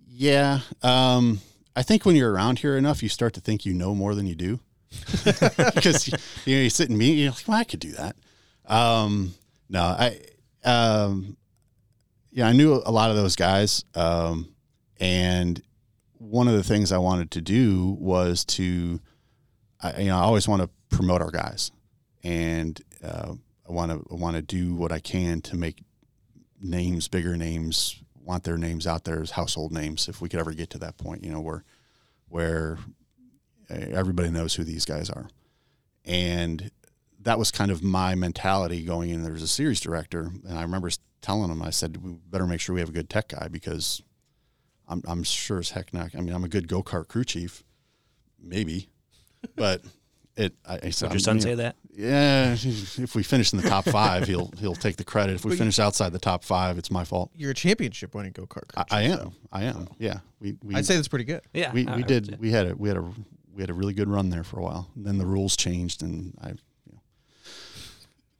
[0.07, 0.61] Yeah.
[0.81, 1.41] Um,
[1.75, 4.27] I think when you're around here enough, you start to think you know more than
[4.27, 4.59] you do.
[5.75, 6.07] Because
[6.45, 8.15] you know you sit in meet, you're like, well, I could do that.
[8.67, 9.33] Um,
[9.69, 10.19] no, I,
[10.63, 11.37] um,
[12.31, 14.53] yeah, I knew a lot of those guys, um,
[14.99, 15.61] and
[16.17, 18.99] one of the things I wanted to do was to,
[19.81, 21.71] I, you know, I always want to promote our guys,
[22.23, 23.33] and uh,
[23.67, 25.83] I want to want to do what I can to make
[26.61, 30.07] names, bigger names, want their names out there as household names.
[30.07, 31.63] If we could ever get to that point, you know, where
[32.27, 32.77] where
[33.69, 35.27] everybody knows who these guys are,
[36.03, 36.71] and
[37.21, 39.21] that was kind of my mentality going in.
[39.23, 40.89] there There's a series director, and I remember
[41.21, 44.01] telling him, I said, we better make sure we have a good tech guy because
[44.87, 46.15] I'm I'm sure as heck not.
[46.15, 47.63] I mean, I'm a good go kart crew chief,
[48.41, 48.89] maybe,
[49.55, 49.81] but
[50.35, 50.53] it.
[50.65, 51.75] I, I said, Would your son say that?
[51.91, 55.35] Yeah, if we finish in the top five, he'll he'll take the credit.
[55.35, 57.31] If we finish outside the top five, it's my fault.
[57.33, 58.69] You're a championship winning go kart.
[58.75, 59.31] I, I am.
[59.51, 59.87] I am.
[59.97, 61.41] Yeah, we we I'd say that's pretty good.
[61.53, 63.05] Yeah, we, we did we had a we had a
[63.55, 64.89] we had a really good run there for a while.
[64.95, 66.49] then the rules changed, and I.
[66.49, 66.99] You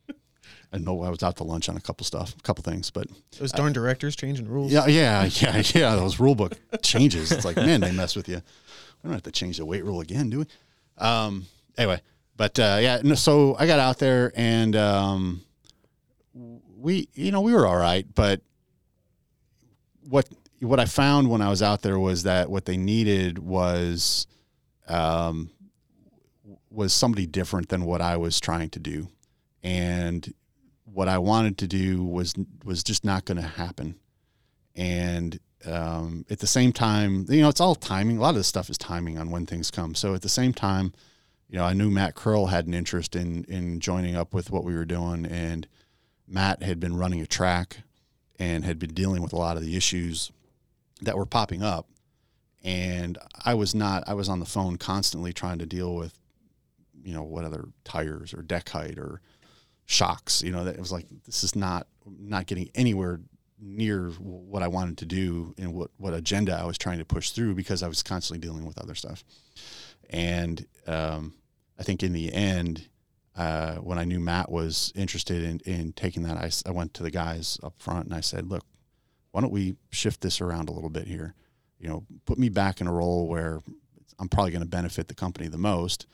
[0.07, 0.15] know,
[0.73, 3.07] I know I was out to lunch on a couple stuff, a couple things, but
[3.39, 4.71] Those darn directors changing rules.
[4.73, 5.95] yeah, yeah, yeah, yeah.
[5.95, 7.31] Those rule book changes.
[7.31, 8.35] It's like, man, they mess with you.
[8.35, 10.45] We don't have to change the weight rule again, do we?
[10.97, 11.45] Um,
[11.77, 12.01] anyway,
[12.35, 15.41] but uh, yeah, no, so I got out there and um,
[16.77, 18.05] we, you know, we were all right.
[18.13, 18.41] But
[20.09, 20.27] what
[20.59, 24.25] what I found when I was out there was that what they needed was
[24.87, 25.49] um,
[26.69, 29.07] was somebody different than what I was trying to do,
[29.63, 30.33] and
[30.85, 33.95] what I wanted to do was was just not going to happen.
[34.75, 38.17] And um, at the same time, you know, it's all timing.
[38.17, 39.95] A lot of this stuff is timing on when things come.
[39.95, 40.93] So at the same time,
[41.49, 44.63] you know, I knew Matt Curl had an interest in in joining up with what
[44.63, 45.67] we were doing, and
[46.27, 47.77] Matt had been running a track
[48.37, 50.31] and had been dealing with a lot of the issues
[51.01, 51.87] that were popping up.
[52.65, 54.03] And I was not.
[54.07, 56.17] I was on the phone constantly trying to deal with,
[57.03, 59.21] you know, what other tires or deck height or
[59.85, 60.41] shocks.
[60.41, 63.21] You know, that it was like this is not not getting anywhere
[63.61, 67.29] near what I wanted to do and what what agenda I was trying to push
[67.29, 69.23] through because I was constantly dealing with other stuff.
[70.09, 71.35] And um,
[71.77, 72.89] I think in the end,
[73.37, 77.11] uh, when I knew Matt was interested in, in taking that, I went to the
[77.11, 78.63] guys up front and I said, look,
[79.31, 81.35] why don't we shift this around a little bit here?
[81.85, 83.61] You know, put me back in a role where
[84.17, 86.07] I'm probably going to benefit the company the most.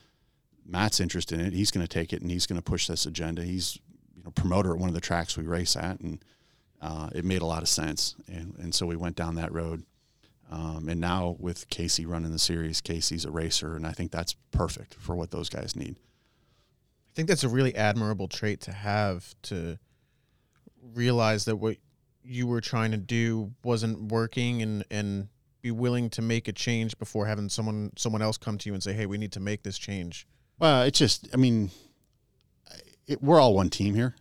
[0.66, 1.54] Matt's interested in it.
[1.54, 3.42] He's going to take it and he's going to push this agenda.
[3.42, 3.78] He's
[4.14, 6.22] you know promoter at one of the tracks we race at, and
[6.82, 8.16] uh, it made a lot of sense.
[8.28, 9.82] And and so we went down that road.
[10.50, 14.34] Um, and now with Casey running the series, Casey's a racer, and I think that's
[14.50, 15.96] perfect for what those guys need.
[15.96, 19.78] I think that's a really admirable trait to have to
[20.92, 21.78] realize that what
[22.22, 25.28] you were trying to do wasn't working and and
[25.62, 28.82] be willing to make a change before having someone someone else come to you and
[28.82, 30.26] say, "Hey, we need to make this change."
[30.58, 31.70] Well, it's just, I mean,
[33.06, 34.14] it, we're all one team here.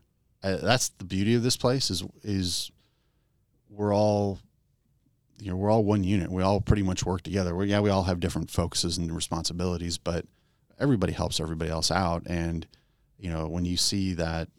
[0.43, 2.71] Uh, that's the beauty of this place is is
[3.69, 4.39] we're all,
[5.39, 6.32] you know, we're all one unit.
[6.32, 7.56] We all pretty much work together.
[7.56, 10.25] We, yeah, we all have different focuses and responsibilities, but
[10.80, 12.23] everybody helps everybody else out.
[12.25, 12.67] And
[13.19, 14.49] you know, when you see that,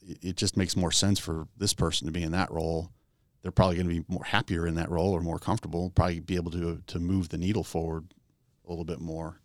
[0.00, 2.90] it, it just makes more sense for this person to be in that role.
[3.42, 5.90] They're probably going to be more happier in that role or more comfortable.
[5.90, 8.12] Probably be able to to move the needle forward
[8.66, 9.40] a little bit more.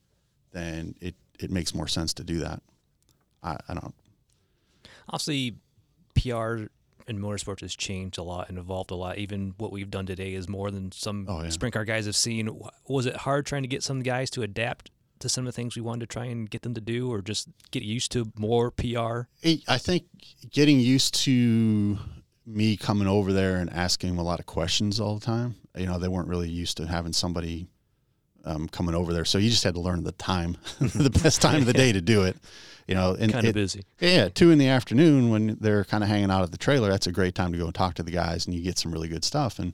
[0.52, 2.62] Then it it makes more sense to do that.
[3.44, 3.94] I, I don't.
[5.10, 5.58] Obviously,
[6.16, 6.66] PR
[7.08, 9.18] in motorsports has changed a lot and evolved a lot.
[9.18, 11.50] Even what we've done today is more than some Oh, yeah.
[11.50, 12.50] sprint car guys have seen.
[12.88, 15.76] Was it hard trying to get some guys to adapt to some of the things
[15.76, 18.72] we wanted to try and get them to do, or just get used to more
[18.72, 19.24] PR?
[19.44, 20.06] I I think
[20.52, 21.98] getting used to
[22.46, 25.56] me coming over there and asking them a lot of questions all the time.
[25.76, 27.68] You know, they weren't really used to having somebody
[28.46, 31.62] um, coming over there, so you just had to learn the time, the best time
[31.62, 32.38] of the day to do it.
[32.88, 33.86] You know, and Kind of busy.
[34.02, 36.90] Yeah, two in the afternoon when they're kind of hanging out at the trailer.
[36.90, 38.92] That's a great time to go and talk to the guys, and you get some
[38.92, 39.58] really good stuff.
[39.58, 39.74] And,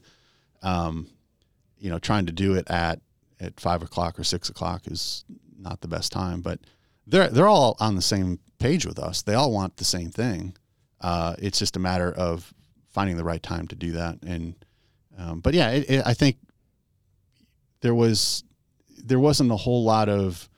[0.61, 1.07] um,
[1.79, 3.01] you know, trying to do it at
[3.39, 5.25] at five o'clock or six o'clock is
[5.57, 6.41] not the best time.
[6.41, 6.59] But
[7.07, 9.23] they're they're all on the same page with us.
[9.23, 10.55] They all want the same thing.
[11.01, 12.53] Uh, it's just a matter of
[12.89, 14.19] finding the right time to do that.
[14.23, 14.55] And,
[15.17, 16.37] um, but yeah, it, it, I think
[17.81, 18.43] there was
[18.97, 20.49] there wasn't a whole lot of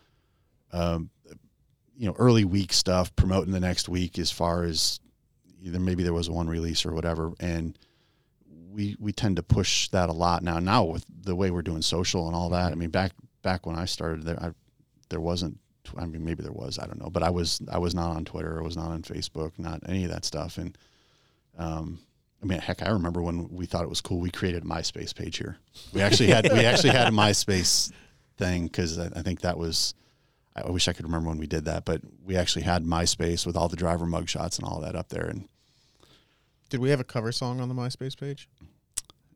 [0.74, 1.10] um,
[1.96, 5.00] you know early week stuff promoting the next week as far as
[5.62, 7.32] either maybe there was one release or whatever.
[7.40, 7.78] And
[8.72, 11.82] we we tend to push that a lot now now with the way we're doing
[11.82, 12.72] social and all that.
[12.72, 14.52] I mean back back when i started there I,
[15.10, 15.58] there wasn't
[15.98, 18.24] i mean maybe there was i don't know but i was i was not on
[18.24, 20.58] twitter i was not on facebook not any of that stuff.
[20.58, 20.78] And
[21.58, 22.00] um
[22.44, 24.20] I mean, heck, I remember when we thought it was cool.
[24.20, 25.58] We created a MySpace page here.
[25.94, 27.92] We actually had we actually had a MySpace
[28.38, 29.94] thing because I, I think that was.
[30.56, 33.56] I wish I could remember when we did that, but we actually had MySpace with
[33.56, 35.26] all the driver mugshots and all that up there.
[35.28, 35.48] And
[36.70, 38.50] Did we have a cover song on the MySpace page?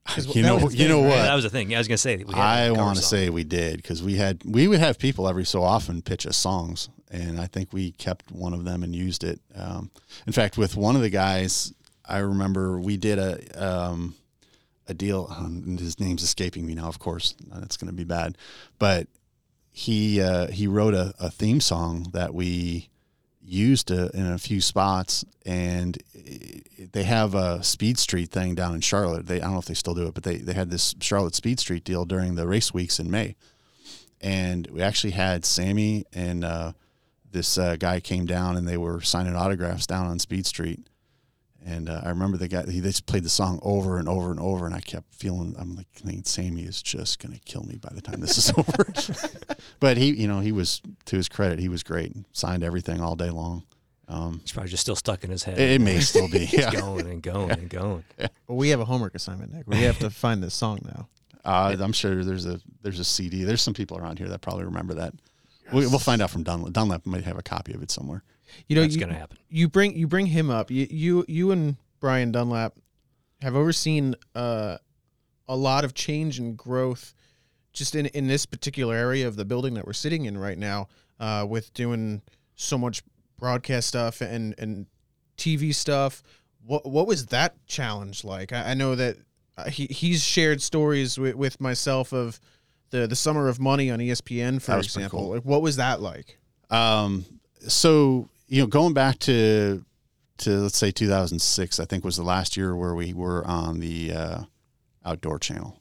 [0.08, 1.10] 'Cause you know, was the you know what?
[1.18, 1.24] right?
[1.24, 1.74] that was the thing.
[1.74, 2.18] I was gonna say.
[2.18, 5.00] we had I a want to say we did because we had we would have
[5.00, 8.84] people every so often pitch us songs, and I think we kept one of them
[8.84, 9.40] and used it.
[9.56, 9.90] Um,
[10.28, 11.74] in fact, with one of the guys,
[12.08, 14.16] I remember we did a um,
[14.88, 15.28] a deal.
[15.30, 16.88] Um, his name's escaping me now.
[16.88, 18.38] Of course, that's going to be bad,
[18.80, 19.08] but
[19.72, 22.90] he uh, he wrote a, a theme song that we
[23.48, 28.74] used uh in a few spots, and i- they have a Speed Street thing down
[28.76, 29.28] in Charlotte.
[29.28, 31.36] They I don't know if they still do it, but they they had this Charlotte
[31.36, 33.36] Speed Street deal during the race weeks in May,
[34.22, 36.72] and we actually had Sammy and uh,
[37.32, 40.88] this uh, guy came down and they were signing autographs down on Speed Street.
[41.68, 44.40] And uh, I remember the guy, he just played the song over and over and
[44.40, 44.68] over.
[44.68, 47.90] And I kept feeling, I'm like, thinking, Sammy is just going to kill me by
[47.92, 48.86] the time this is over.
[49.80, 52.14] but he, you know, he was, to his credit, he was great.
[52.34, 53.64] Signed everything all day long.
[54.08, 55.58] Um, It's probably just still stuck in his head.
[55.58, 56.44] it, it may still be.
[56.44, 56.72] It's Yeah.
[56.72, 58.04] going and going and going.
[58.48, 59.66] Well, we have a homework assignment, Nick.
[59.66, 61.08] We have to find this song now.
[61.44, 63.44] Uh, I'm sure there's a there's a CD.
[63.44, 65.14] There's some people around here that probably remember that.
[65.74, 66.74] We, we'll find out from Dunlap.
[66.74, 68.24] Dunlap might have a copy of it somewhere.
[68.68, 69.38] You know, That's you, gonna happen.
[69.50, 70.72] you bring you bring him up.
[70.72, 72.74] You you you and Brian Dunlap
[73.42, 74.78] have overseen uh,
[75.48, 77.14] a lot of change and growth
[77.74, 80.88] just in in this particular area of the building that we're sitting in right now,
[81.20, 82.22] uh, with doing
[82.56, 83.04] so much
[83.38, 84.86] broadcast stuff and and
[85.38, 86.24] TV stuff.
[86.66, 88.54] What what was that challenge like?
[88.54, 89.18] I, I know that
[89.58, 92.40] uh, he he's shared stories with, with myself of
[92.92, 95.20] the the summer of money on ESPN, for That was pretty example.
[95.20, 95.30] cool.
[95.36, 96.40] Like, what was that like?
[96.70, 97.26] Um,
[97.68, 99.84] so you know, going back to
[100.38, 104.12] to let's say 2006, I think was the last year where we were on the
[104.12, 104.40] uh,
[105.06, 105.80] outdoor channel,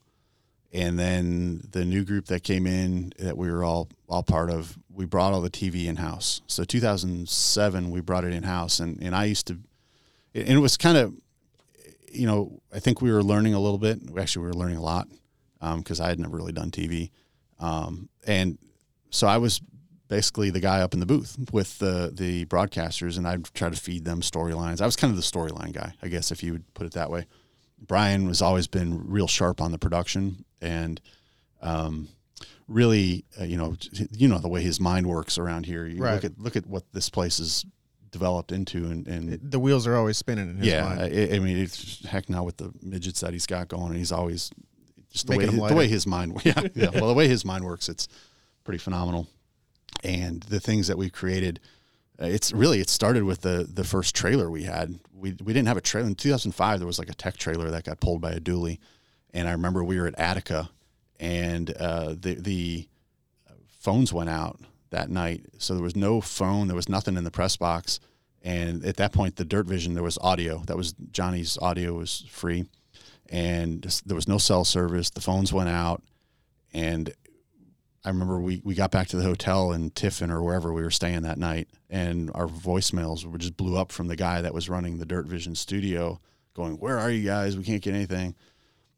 [0.72, 4.79] and then the new group that came in that we were all all part of,
[4.92, 6.40] we brought all the TV in house.
[6.46, 9.59] So 2007, we brought it in house, and and I used to,
[10.35, 11.14] and it was kind of,
[12.12, 13.98] you know, I think we were learning a little bit.
[14.18, 15.09] Actually, we were learning a lot
[15.79, 17.11] because I had never really done TV,
[17.59, 18.59] um, and
[19.11, 19.61] so I was
[20.14, 23.77] basically the guy up in the booth with the the broadcasters, and I'd try to
[23.77, 24.81] feed them storylines.
[24.81, 27.11] I was kind of the storyline guy, I guess, if you would put it that
[27.11, 27.27] way.
[27.79, 31.00] Brian has always been real sharp on the production, and
[31.61, 32.09] um,
[32.68, 33.77] really, uh, you know,
[34.12, 35.85] you know the way his mind works around here.
[35.85, 36.14] You Right.
[36.14, 37.64] look at look at what this place has
[38.12, 41.00] developed into, and, and The wheels are always spinning in his yeah, mind.
[41.00, 44.12] I, I mean, it's heck now with the midgets that he's got going, and he's
[44.12, 44.53] always
[45.11, 46.90] just the way Making his, the way his mind, yeah, yeah.
[46.90, 48.07] Well, the way his mind works, it's
[48.62, 49.27] pretty phenomenal.
[50.05, 51.59] And the things that we created,
[52.21, 55.01] uh, it's really it started with the the first trailer we had.
[55.12, 56.79] We we didn't have a trailer in 2005.
[56.79, 58.79] There was like a tech trailer that got pulled by a dually,
[59.33, 60.71] and I remember we were at Attica,
[61.19, 62.88] and uh, the the
[63.85, 65.45] phones went out that night.
[65.59, 68.01] So there was no phone, there was nothing in the press box.
[68.43, 70.62] And at that point, the Dirt Vision, there was audio.
[70.67, 72.67] That was Johnny's audio was free.
[73.31, 75.11] And there was no cell service.
[75.11, 76.03] The phones went out.
[76.73, 77.12] And
[78.05, 80.90] I remember we, we got back to the hotel in Tiffin or wherever we were
[80.90, 81.69] staying that night.
[81.88, 85.27] And our voicemails were just blew up from the guy that was running the Dirt
[85.27, 86.21] Vision studio
[86.55, 87.57] going, Where are you guys?
[87.57, 88.35] We can't get anything.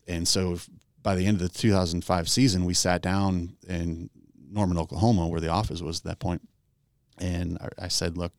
[0.09, 0.59] And so
[1.03, 4.11] by the end of the 2005 season, we sat down in
[4.51, 6.43] Norman, Oklahoma, where the office was at that point,
[7.19, 8.33] and I, I said, "Look,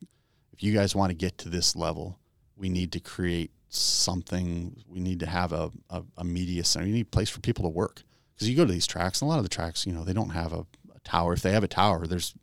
[0.52, 2.18] if you guys want to get to this level,
[2.56, 4.82] we need to create something.
[4.86, 6.86] We need to have a, a, a media center.
[6.86, 8.02] We need a place for people to work
[8.38, 10.12] because you go to these tracks, and a lot of the tracks, you know, they
[10.12, 10.60] don't have a,
[10.94, 11.32] a tower.
[11.32, 12.34] If they have a tower, there's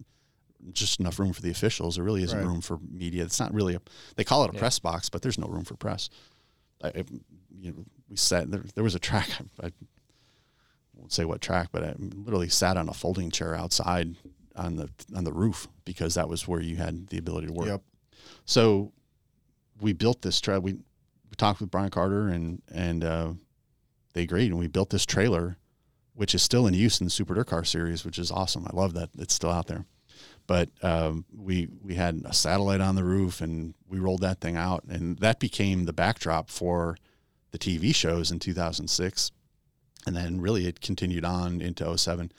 [0.74, 1.96] just enough room for the officials.
[1.96, 2.46] There really isn't Right.
[2.48, 3.24] room for media.
[3.24, 3.82] It's not really a.
[4.18, 6.10] They call it a press box, but there's no room for press.
[6.84, 7.04] I, I-
[7.58, 8.64] you know, we sat there.
[8.76, 9.30] There was a track.
[9.64, 9.72] I, I
[10.96, 14.16] won't say what track, but I literally sat on a folding chair outside
[14.56, 17.68] on the on the roof because that was where you had the ability to work.
[17.68, 17.82] Yep.
[18.46, 18.92] So
[19.82, 20.60] we built this trail.
[20.62, 23.34] We, we talked with Brian Carter and and uh,
[24.14, 25.58] they agreed, and we built this trailer,
[26.16, 28.66] which is still in use in the Super Dirt Car series, which is awesome.
[28.66, 29.86] I love that it's still out there.
[30.48, 34.56] But um, we we had a satellite on the roof, and we rolled that thing
[34.56, 36.98] out, and that became the backdrop for
[37.52, 39.32] the TV shows in 2006,
[40.06, 42.32] and then really it continued on into 07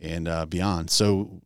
[0.00, 0.90] and uh, beyond.
[0.90, 1.40] So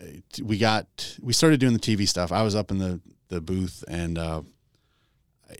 [0.00, 0.06] uh,
[0.42, 2.32] we got we started doing the TV stuff.
[2.32, 4.42] I was up in the the booth, and uh,
[5.48, 5.56] I,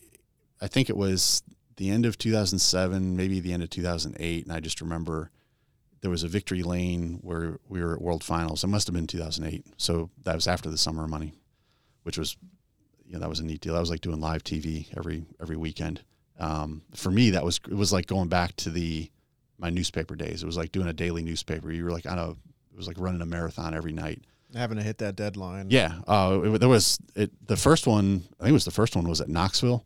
[0.62, 1.42] I think it was
[1.76, 5.30] the end of 2007, maybe the end of 2008, and I just remember
[6.00, 8.62] there was a victory lane where we were at World Finals.
[8.64, 9.66] It must have been 2008.
[9.76, 11.34] So that was after the Summer of Money,
[12.04, 12.36] which was
[13.06, 13.74] you know that was a neat deal.
[13.74, 16.02] That was like doing live TV every every weekend.
[16.38, 19.10] um, for me that was it was like going back to the
[19.58, 20.42] my newspaper days.
[20.42, 21.72] It was like doing a daily newspaper.
[21.72, 24.22] You were like on a it was like running a marathon every night.
[24.54, 25.66] Having to hit that deadline.
[25.70, 27.30] Yeah, uh, it, there was it.
[27.46, 29.84] The first one, I think it was the first one, was at Knoxville,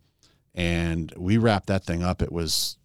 [0.55, 2.23] and we wrapped that thing up.
[2.23, 2.77] It was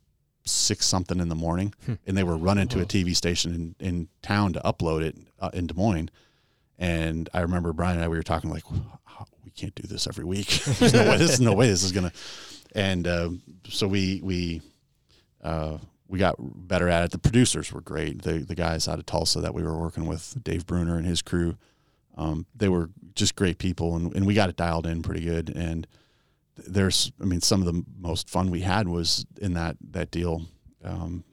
[0.48, 1.74] six something in the morning,
[2.06, 5.50] and they were running to a TV station in, in town to upload it uh,
[5.54, 6.10] in Des Moines.
[6.80, 8.64] And I remember Brian and I we were talking like,
[9.44, 10.48] we can't do this every week.
[10.64, 11.18] There's no way.
[11.18, 11.68] This is no way.
[11.68, 12.12] This is gonna.
[12.76, 13.30] And uh,
[13.70, 14.62] so we we
[15.44, 15.78] uh,
[16.08, 17.12] we got better at it.
[17.12, 18.22] The producers were great.
[18.24, 21.22] The the guys out of Tulsa that we were working with, Dave Bruner and his
[21.22, 21.58] crew,
[22.18, 25.50] um, they were just great people, and, and we got it dialed in pretty good.
[25.56, 25.88] And
[26.58, 30.46] there's, I mean, some of the most fun we had was in that that deal.
[30.84, 31.24] Um,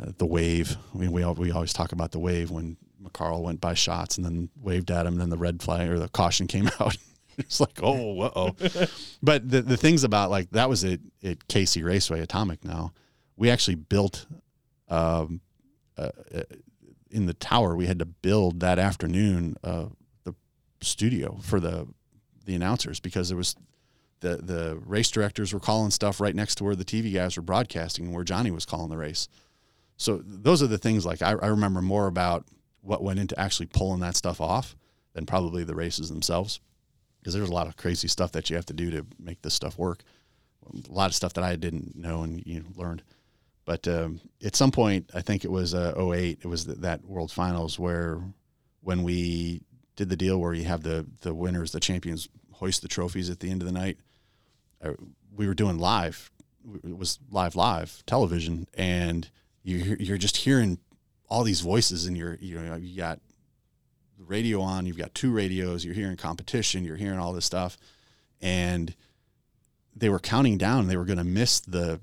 [0.00, 0.76] uh, the wave.
[0.94, 4.16] I mean, we all, we always talk about the wave when McCarl went by Schatz
[4.16, 6.96] and then waved at him, and then the red flag or the caution came out.
[7.38, 8.56] it's like, oh, uh oh.
[9.22, 12.64] but the the things about like that was at at Casey Raceway Atomic.
[12.64, 12.92] Now
[13.36, 14.26] we actually built
[14.88, 15.40] um,
[15.96, 16.42] uh, uh,
[17.10, 17.76] in the tower.
[17.76, 19.86] We had to build that afternoon uh,
[20.24, 20.34] the
[20.80, 21.88] studio for the
[22.44, 23.54] the announcers because there was
[24.20, 27.42] the the race directors were calling stuff right next to where the TV guys were
[27.42, 29.28] broadcasting and where Johnny was calling the race.
[29.96, 32.46] So those are the things like I, I remember more about
[32.82, 34.76] what went into actually pulling that stuff off
[35.12, 36.60] than probably the races themselves
[37.20, 39.54] because there's a lot of crazy stuff that you have to do to make this
[39.54, 40.02] stuff work.
[40.66, 43.02] A lot of stuff that I didn't know and you know, learned.
[43.64, 47.04] But um, at some point, I think it was uh, 08, it was th- that
[47.04, 48.22] World Finals where
[48.80, 49.62] when we
[49.96, 53.40] did the deal where you have the the winners, the champions hoist the trophies at
[53.40, 53.98] the end of the night.
[55.36, 56.30] We were doing live.
[56.84, 59.28] It was live, live television, and
[59.62, 60.78] you you're just hearing
[61.28, 63.20] all these voices, and you're you know you got
[64.18, 64.86] the radio on.
[64.86, 65.84] You've got two radios.
[65.84, 66.84] You're hearing competition.
[66.84, 67.78] You're hearing all this stuff,
[68.40, 68.94] and
[69.94, 70.86] they were counting down.
[70.86, 72.00] They were going to miss the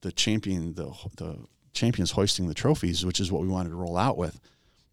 [0.00, 1.38] the champion the the
[1.72, 4.40] champions hoisting the trophies, which is what we wanted to roll out with.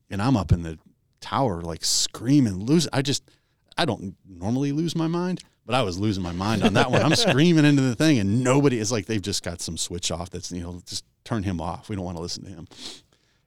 [0.10, 0.78] And I'm up in the
[1.20, 2.88] tower like screaming, lose.
[2.94, 3.30] I just
[3.78, 7.02] I don't normally lose my mind, but I was losing my mind on that one.
[7.02, 10.30] I'm screaming into the thing, and nobody is like they've just got some switch off.
[10.30, 11.90] That's you know just turn him off.
[11.90, 12.68] We don't want to listen to him.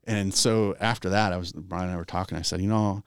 [0.05, 2.37] And so after that, I was Brian and I were talking.
[2.37, 3.03] I said, you know,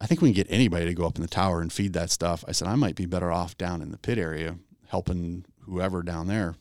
[0.00, 2.10] I think we can get anybody to go up in the tower and feed that
[2.10, 2.44] stuff.
[2.46, 4.56] I said I might be better off down in the pit area
[4.88, 6.54] helping whoever down there.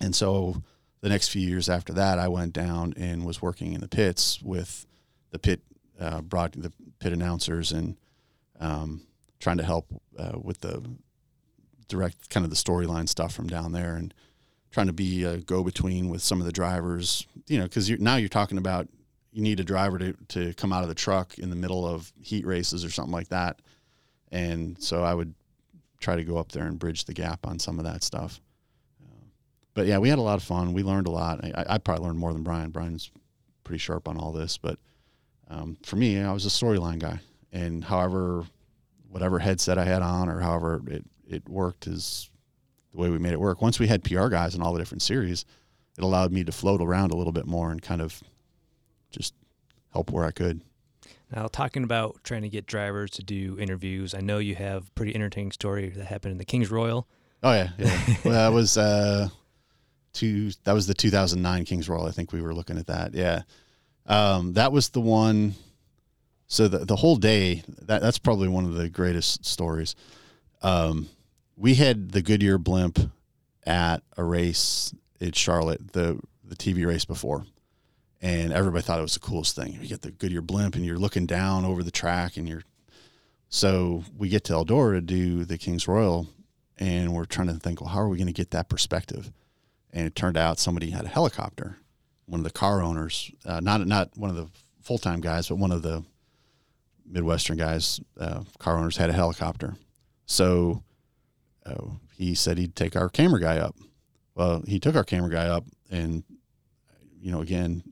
[0.00, 0.62] And so
[1.00, 4.40] the next few years after that, I went down and was working in the pits
[4.42, 4.86] with
[5.30, 5.60] the pit
[5.98, 7.96] uh, broad the pit announcers and
[8.60, 9.05] um,
[9.40, 9.86] trying to help
[10.18, 10.82] uh, with the
[11.88, 14.12] direct kind of the storyline stuff from down there and
[14.72, 17.26] trying to be a go between with some of the drivers.
[17.46, 18.88] You know, because you're, now you're talking about
[19.32, 22.12] you need a driver to to come out of the truck in the middle of
[22.20, 23.60] heat races or something like that,
[24.32, 25.34] and so I would
[26.00, 28.40] try to go up there and bridge the gap on some of that stuff
[29.76, 30.72] but yeah, we had a lot of fun.
[30.72, 31.44] We learned a lot.
[31.44, 32.70] I, I probably learned more than Brian.
[32.70, 33.10] Brian's
[33.62, 34.78] pretty sharp on all this, but
[35.48, 37.20] um, for me, I was a storyline guy,
[37.52, 38.46] and however,
[39.16, 42.28] whatever headset I had on or however it it worked is
[42.92, 43.62] the way we made it work.
[43.62, 45.46] Once we had PR guys in all the different series,
[45.96, 48.22] it allowed me to float around a little bit more and kind of
[49.10, 49.32] just
[49.90, 50.60] help where I could.
[51.34, 54.90] Now, talking about trying to get drivers to do interviews, I know you have a
[54.90, 57.08] pretty entertaining story that happened in the Kings Royal.
[57.42, 58.16] Oh yeah, yeah.
[58.24, 59.30] well, that was uh,
[60.12, 60.50] two.
[60.64, 62.04] That was the 2009 Kings Royal.
[62.04, 63.14] I think we were looking at that.
[63.14, 63.42] Yeah,
[64.04, 65.54] um, that was the one.
[66.48, 67.62] So the the whole day.
[67.82, 69.94] That that's probably one of the greatest stories.
[70.62, 71.08] Um,
[71.56, 72.98] we had the Goodyear blimp
[73.64, 77.46] at a race at Charlotte, the the TV race before,
[78.20, 79.78] and everybody thought it was the coolest thing.
[79.80, 82.62] You get the Goodyear blimp, and you're looking down over the track, and you're.
[83.48, 86.26] So we get to Eldora to do the Kings Royal,
[86.78, 89.30] and we're trying to think, well, how are we going to get that perspective?
[89.92, 91.78] And it turned out somebody had a helicopter.
[92.26, 94.48] One of the car owners, uh, not not one of the
[94.82, 96.04] full time guys, but one of the
[97.08, 99.76] Midwestern guys, uh, car owners had a helicopter.
[100.26, 100.82] So
[101.64, 103.76] uh, he said he'd take our camera guy up.
[104.34, 106.24] Well, he took our camera guy up, and
[107.20, 107.82] you know, again,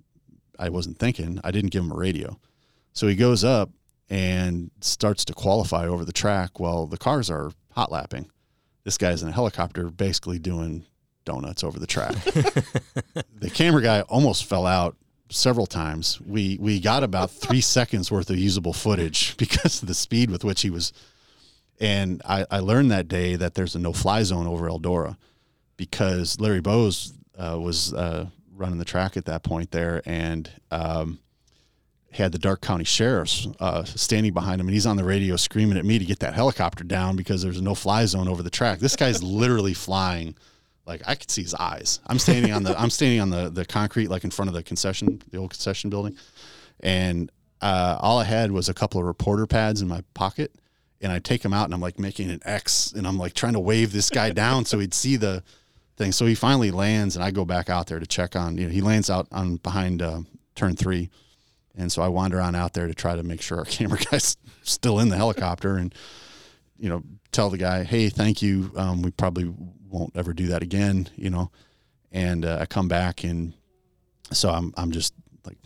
[0.59, 1.41] I wasn't thinking.
[1.43, 2.39] I didn't give him a radio,
[2.93, 3.71] so he goes up
[4.11, 8.31] and starts to qualify over the track while the cars are hot lapping.
[8.85, 10.85] This guy's in a helicopter, basically doing
[11.25, 12.13] donuts over the track.
[12.25, 14.97] the camera guy almost fell out
[15.35, 16.21] several times.
[16.21, 20.45] We we got about three seconds worth of usable footage because of the speed with
[20.45, 20.93] which he was.
[21.81, 25.17] And I, I learned that day that there's a no fly zone over Eldora
[25.77, 31.19] because Larry Bowes uh, was uh, running the track at that point there and um,
[32.13, 35.77] had the Darke County sheriffs uh, standing behind him, and he's on the radio screaming
[35.77, 38.51] at me to get that helicopter down because there's a no fly zone over the
[38.51, 38.79] track.
[38.79, 40.37] This guy's literally flying
[40.87, 42.01] like I could see his eyes.
[42.07, 44.63] I'm standing on the I'm standing on the the concrete like in front of the
[44.63, 46.17] concession the old concession building,
[46.81, 47.31] and
[47.61, 50.55] uh, all I had was a couple of reporter pads in my pocket,
[51.01, 53.55] and I take them out and I'm like making an X and I'm like trying
[53.55, 55.43] to wave this guy down so he'd see the
[55.97, 56.13] thing.
[56.13, 58.59] So he finally lands and I go back out there to check on.
[58.59, 60.21] You know, he lands out on behind uh,
[60.55, 61.11] turn three,
[61.77, 64.37] and so I wander on out there to try to make sure our camera guy's
[64.63, 65.95] still in the helicopter and
[66.79, 68.71] you know tell the guy, hey, thank you.
[68.77, 69.53] Um, we probably
[69.95, 71.09] won't ever do that again.
[71.17, 71.51] You know,
[72.13, 73.55] and uh, I come back and
[74.33, 75.15] so I'm I'm just
[75.47, 75.59] like,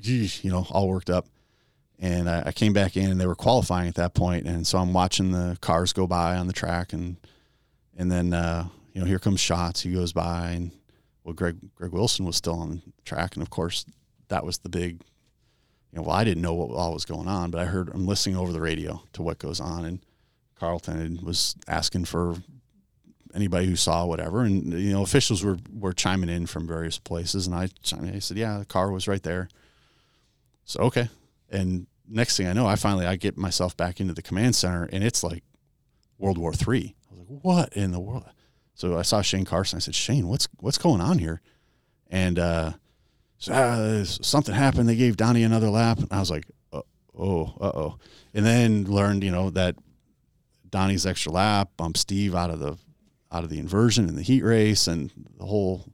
[0.00, 1.26] geez, you know, all worked up.
[1.98, 4.78] And I, I came back in, and they were qualifying at that point, and so
[4.78, 7.16] I'm watching the cars go by on the track, and
[7.96, 9.82] and then uh, you know here comes Schatz.
[9.82, 10.72] He goes by, and
[11.22, 13.86] well, Greg Greg Wilson was still on the track, and of course
[14.28, 15.02] that was the big.
[15.92, 18.06] You know, well, I didn't know what all was going on, but I heard I'm
[18.06, 20.00] listening over the radio to what goes on, and
[20.56, 22.34] Carlton was asking for
[23.34, 27.46] anybody who saw whatever, and you know officials were were chiming in from various places,
[27.46, 27.68] and I
[28.14, 29.48] I said, yeah, the car was right there.
[30.64, 31.08] So okay,
[31.50, 34.88] and next thing I know, I finally I get myself back into the command center,
[34.92, 35.44] and it's like
[36.18, 36.94] World War Three.
[37.10, 38.24] I was like, what in the world?
[38.74, 39.76] So I saw Shane Carson.
[39.76, 41.40] I said, Shane, what's what's going on here?
[42.10, 42.72] And uh,
[43.38, 44.88] so, uh, something happened.
[44.88, 46.82] They gave Donnie another lap, and I was like, uh,
[47.18, 47.98] oh, uh oh.
[48.34, 49.76] And then learned, you know, that
[50.68, 52.78] Donnie's extra lap bumped Steve out of the
[53.32, 55.86] out of the inversion in the heat race, and the whole.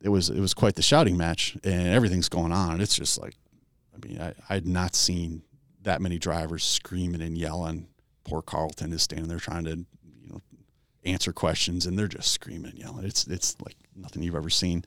[0.00, 2.72] It was it was quite the shouting match, and everything's going on.
[2.72, 3.36] and It's just like,
[3.94, 5.42] I mean, I I had not seen
[5.82, 7.86] that many drivers screaming and yelling.
[8.24, 10.40] Poor Carlton is standing there trying to, you know,
[11.04, 13.04] answer questions, and they're just screaming and yelling.
[13.04, 14.84] It's it's like nothing you've ever seen.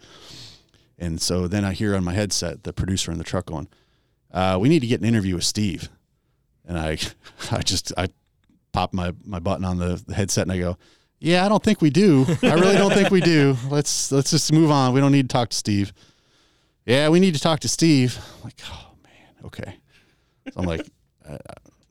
[0.97, 3.70] And so then I hear on my headset the producer in the truck going,
[4.32, 5.89] uh, "We need to get an interview with Steve."
[6.66, 6.97] And I,
[7.51, 8.08] I just I
[8.72, 10.78] pop my my button on the headset and I go,
[11.20, 12.26] "Yeah, I don't think we do.
[12.43, 13.57] I really don't think we do.
[13.70, 14.93] Let's let's just move on.
[14.93, 15.93] We don't need to talk to Steve."
[16.86, 18.20] Yeah, we need to talk to Steve.
[18.38, 19.76] I'm like, oh man, okay.
[20.53, 20.88] So I'm like,
[21.28, 21.38] uh,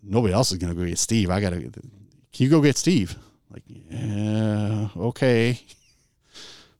[0.03, 1.31] nobody else is gonna go get Steve.
[1.31, 1.57] I gotta.
[1.61, 1.73] Can
[2.33, 3.17] you go get Steve?
[3.51, 5.61] Like, yeah, okay.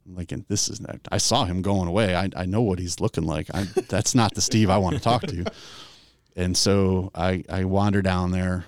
[0.07, 1.01] I'm like, and this is not.
[1.11, 2.15] I saw him going away.
[2.15, 3.49] I I know what he's looking like.
[3.55, 5.45] I that's not the Steve I want to talk to.
[6.37, 8.65] And so I I wander down there,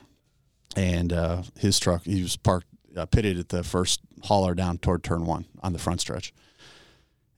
[0.76, 5.02] and uh, his truck he was parked uh, pitted at the first hauler down toward
[5.02, 6.32] turn one on the front stretch,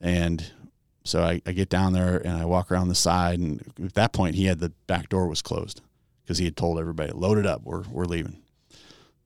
[0.01, 0.53] and
[1.05, 4.13] so I, I get down there and I walk around the side, and at that
[4.13, 5.81] point he had the back door was closed
[6.23, 8.43] because he had told everybody load it up, we're we're leaving.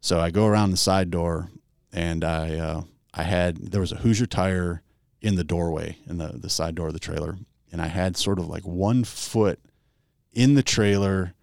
[0.01, 1.51] So I go around the side door,
[1.93, 2.83] and I uh,
[3.15, 4.83] I had there was a Hoosier tire
[5.21, 7.37] in the doorway in the the side door of the trailer,
[7.71, 9.59] and I had sort of like one foot
[10.33, 11.35] in the trailer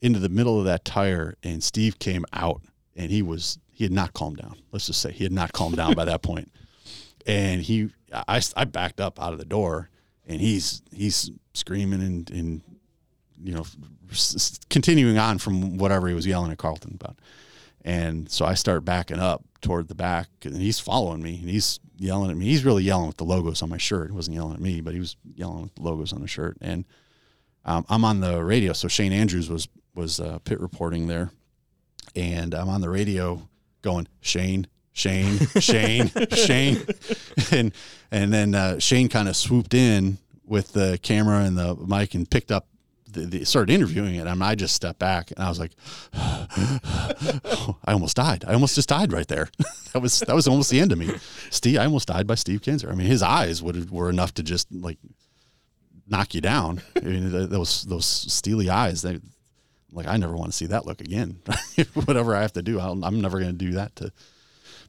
[0.00, 2.62] into the middle of that tire, and Steve came out,
[2.94, 4.56] and he was he had not calmed down.
[4.72, 6.50] Let's just say he had not calmed down by that point.
[7.28, 9.88] and he I, I backed up out of the door,
[10.26, 12.60] and he's he's screaming and and
[13.40, 13.64] you know
[14.68, 17.18] continuing on from whatever he was yelling at Carlton about.
[17.84, 21.78] And so I start backing up toward the back, and he's following me, and he's
[21.96, 22.46] yelling at me.
[22.46, 24.10] He's really yelling with the logos on my shirt.
[24.10, 26.56] He wasn't yelling at me, but he was yelling with the logos on the shirt.
[26.60, 26.84] And
[27.64, 31.30] um, I'm on the radio, so Shane Andrews was was uh, pit reporting there,
[32.16, 33.47] and I'm on the radio
[33.82, 36.82] going Shane, Shane, Shane, Shane,
[37.52, 37.72] and
[38.10, 42.28] and then uh, Shane kind of swooped in with the camera and the mic and
[42.28, 42.66] picked up
[43.12, 44.26] the, the started interviewing it.
[44.26, 45.72] And I just stepped back and I was like,
[46.14, 48.44] I almost died.
[48.46, 49.48] I almost just died right there.
[49.92, 51.10] that was that was almost the end of me.
[51.50, 52.90] Steve, I almost died by Steve Kinser.
[52.90, 54.98] I mean, his eyes would were enough to just like
[56.06, 56.82] knock you down.
[56.96, 59.02] I mean, th- those those steely eyes.
[59.02, 59.20] They
[59.92, 61.38] like I never want to see that look again.
[62.04, 64.12] Whatever I have to do, I'll, I'm never going to do that to.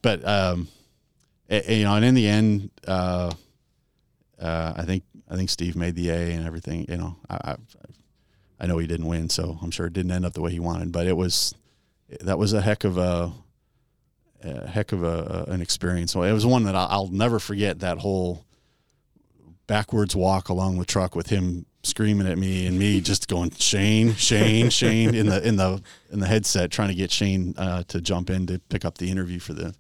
[0.02, 0.68] But um,
[1.50, 3.32] a- you know, and in the end, uh,
[4.40, 6.86] uh, I think I think Steve made the A and everything.
[6.90, 7.56] You know, I, I
[8.62, 10.60] I know he didn't win, so I'm sure it didn't end up the way he
[10.60, 10.92] wanted.
[10.92, 11.54] But it was
[12.22, 13.32] that was a heck of a,
[14.44, 16.16] a heck of a, an experience.
[16.16, 17.80] It was one that I'll, I'll never forget.
[17.80, 18.44] That whole
[19.68, 24.14] backwards walk along the truck with him screaming at me and me just going Shane,
[24.16, 28.02] Shane, Shane in the in the in the headset trying to get Shane uh, to
[28.02, 29.74] jump in to pick up the interview for the.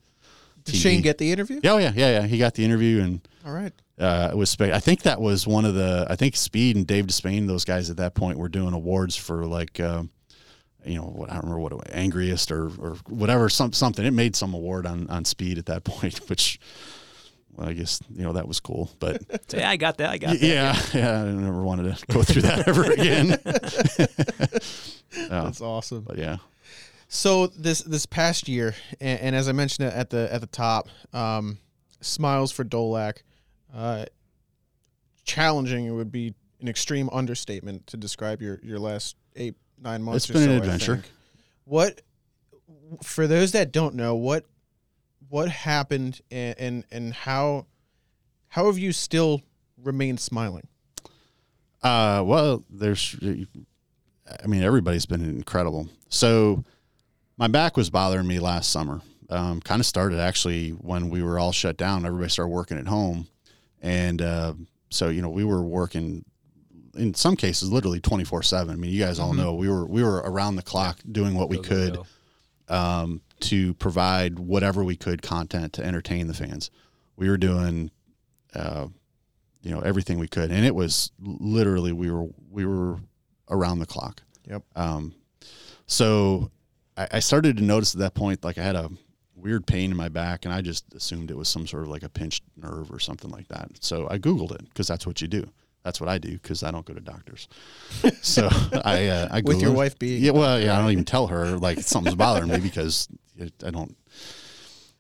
[0.63, 0.81] Did TV.
[0.81, 1.59] Shane get the interview?
[1.63, 2.27] Yeah, oh yeah, yeah, yeah.
[2.27, 3.73] He got the interview and All right.
[3.97, 4.49] uh, it was.
[4.49, 6.05] Spe- I think that was one of the.
[6.09, 9.45] I think Speed and Dave Despain, those guys at that point, were doing awards for
[9.45, 10.03] like, uh,
[10.85, 14.05] you know, what I don't remember what it was, angriest or or whatever, some something.
[14.05, 16.59] It made some award on on Speed at that point, which.
[17.53, 20.09] Well, I guess you know that was cool, but So, yeah, I got that.
[20.11, 20.41] I got that.
[20.45, 23.37] yeah, yeah, I never wanted to go through that ever again.
[25.11, 26.01] Yeah, That's awesome.
[26.01, 26.37] but yeah,
[27.07, 30.87] So this this past year, and, and as I mentioned at the at the top,
[31.13, 31.57] um,
[32.01, 33.23] smiles for Dolak.
[33.73, 34.05] Uh,
[35.25, 40.25] challenging it would be an extreme understatement to describe your your last eight nine months.
[40.25, 41.03] It's or been so, an adventure.
[41.65, 42.01] What
[43.03, 44.45] for those that don't know what
[45.30, 47.65] what happened and and, and how
[48.49, 49.41] how have you still
[49.84, 50.67] remained smiling?
[51.82, 55.88] Uh, well, there's, I mean, everybody's been incredible.
[56.09, 56.63] So,
[57.38, 58.99] my back was bothering me last summer.
[59.30, 62.05] Um, kind of started actually when we were all shut down.
[62.05, 63.27] Everybody started working at home,
[63.82, 64.53] and uh,
[64.89, 66.25] so you know we were working
[66.97, 68.73] in some cases literally twenty four seven.
[68.73, 71.47] I mean, you guys all know we were we were around the clock doing what
[71.47, 71.99] we Go, go, could
[72.67, 72.75] go.
[72.75, 76.71] um, to provide whatever we could content to entertain the fans.
[77.15, 77.91] We were doing,
[78.53, 78.87] uh,
[79.61, 82.99] you know, everything we could, and it was literally we were we were
[83.49, 84.21] around the clock.
[84.49, 84.63] Yep.
[84.75, 85.15] Um,
[85.85, 86.51] so
[86.97, 88.89] I, I started to notice at that point, like I had a
[89.35, 92.03] weird pain in my back, and I just assumed it was some sort of like
[92.03, 93.69] a pinched nerve or something like that.
[93.81, 95.49] So I googled it because that's what you do.
[95.84, 97.47] That's what I do because I don't go to doctors.
[98.21, 98.47] So
[98.86, 101.57] I, uh, I With your wife being yeah, well, yeah, I don't even tell her
[101.57, 103.07] like something's bothering me because
[103.38, 103.95] it, I don't.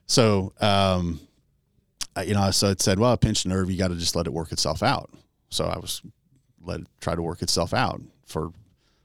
[0.07, 1.19] So, um,
[2.15, 4.25] I- you know, so it said, well, a pinched nerve, you got to just let
[4.27, 5.09] it work itself out.
[5.49, 6.01] So I was
[6.63, 8.51] let it try to work itself out for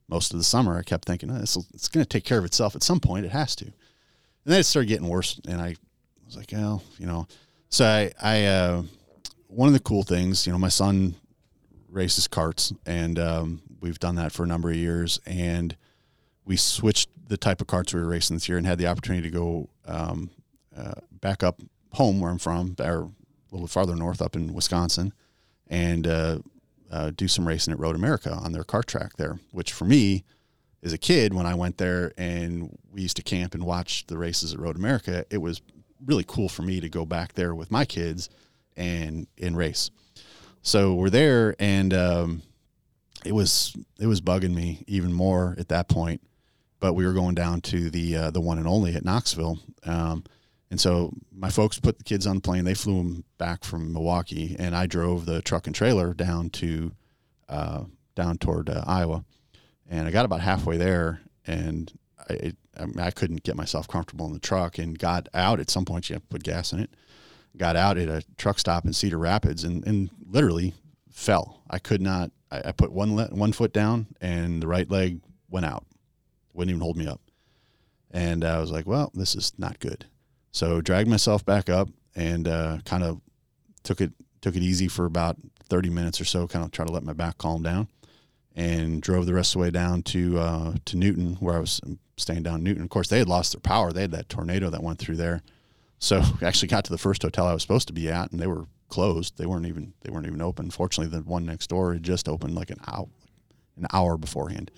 [0.08, 0.76] most of the summer.
[0.78, 3.24] I kept thinking, oh, this it's going to take care of itself at some point.
[3.26, 3.64] It has to.
[3.66, 3.72] And
[4.52, 5.76] then it started getting worse, and I
[6.26, 7.26] was like, well, you know.
[7.70, 8.82] So I, I, uh,
[9.48, 11.14] one of the cool things, you know, my son
[11.94, 15.76] races carts, and um, we've done that for a number of years, and
[16.44, 19.30] we switched the type of carts we were racing this year, and had the opportunity
[19.30, 20.30] to go um,
[20.76, 21.60] uh, back up
[21.92, 23.10] home where I'm from, or a
[23.52, 25.12] little farther north up in Wisconsin,
[25.68, 26.38] and uh,
[26.90, 30.24] uh, do some racing at Road America on their kart track there, which for me,
[30.82, 34.18] as a kid, when I went there and we used to camp and watch the
[34.18, 35.62] races at Road America, it was
[36.04, 38.28] really cool for me to go back there with my kids
[38.76, 39.90] and and race.
[40.66, 42.42] So we're there, and um,
[43.22, 46.22] it was it was bugging me even more at that point.
[46.80, 50.24] But we were going down to the uh, the one and only at Knoxville, um,
[50.70, 52.64] and so my folks put the kids on the plane.
[52.64, 56.92] They flew them back from Milwaukee, and I drove the truck and trailer down to
[57.50, 57.84] uh,
[58.14, 59.22] down toward uh, Iowa.
[59.86, 61.92] And I got about halfway there, and
[62.30, 65.68] I, I, mean, I couldn't get myself comfortable in the truck, and got out at
[65.68, 66.08] some point.
[66.08, 66.90] You have to put gas in it.
[67.56, 70.74] Got out at a truck stop in Cedar Rapids, and, and literally
[71.10, 71.62] fell.
[71.70, 72.32] I could not.
[72.50, 75.86] I, I put one le- one foot down, and the right leg went out.
[76.52, 77.20] Wouldn't even hold me up.
[78.10, 80.06] And I was like, "Well, this is not good."
[80.50, 83.20] So dragged myself back up and uh, kind of
[83.82, 85.36] took it took it easy for about
[85.68, 86.46] thirty minutes or so.
[86.46, 87.88] Kind of try to let my back calm down,
[88.54, 91.80] and drove the rest of the way down to uh, to Newton, where I was
[92.16, 92.82] staying down Newton.
[92.82, 93.92] Of course, they had lost their power.
[93.92, 95.42] They had that tornado that went through there.
[95.98, 98.40] So I actually got to the first hotel I was supposed to be at, and
[98.40, 99.38] they were closed.
[99.38, 100.70] They weren't even they weren't even open.
[100.70, 103.08] Fortunately, the one next door had just opened like an hour
[103.76, 104.70] an hour beforehand.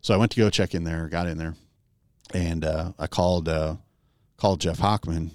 [0.00, 1.54] So I went to go check in there, got in there,
[2.32, 3.76] and uh, I called uh,
[4.36, 5.30] called Jeff Hockman,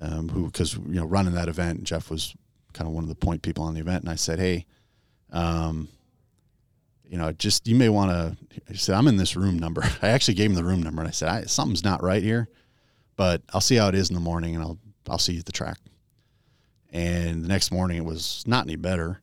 [0.00, 2.34] um, who because you know running that event, Jeff was
[2.72, 4.66] kind of one of the point people on the event, and I said, hey,
[5.32, 5.88] um,
[7.04, 8.36] you know, just you may want to.
[8.70, 9.82] I said I'm in this room number.
[10.02, 12.48] I actually gave him the room number, and I said I, something's not right here,
[13.16, 15.46] but I'll see how it is in the morning, and I'll I'll see you at
[15.46, 15.78] the track.
[16.92, 19.20] And the next morning, it was not any better.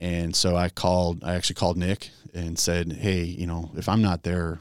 [0.00, 4.02] And so I called, I actually called Nick and said, Hey, you know, if I'm
[4.02, 4.60] not there,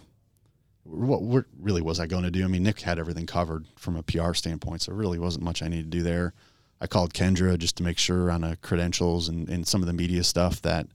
[0.83, 2.43] what, what really was I going to do?
[2.43, 5.67] I mean, Nick had everything covered from a PR standpoint, so really wasn't much I
[5.67, 6.33] needed to do there.
[6.79, 9.93] I called Kendra just to make sure on the credentials and, and some of the
[9.93, 10.87] media stuff that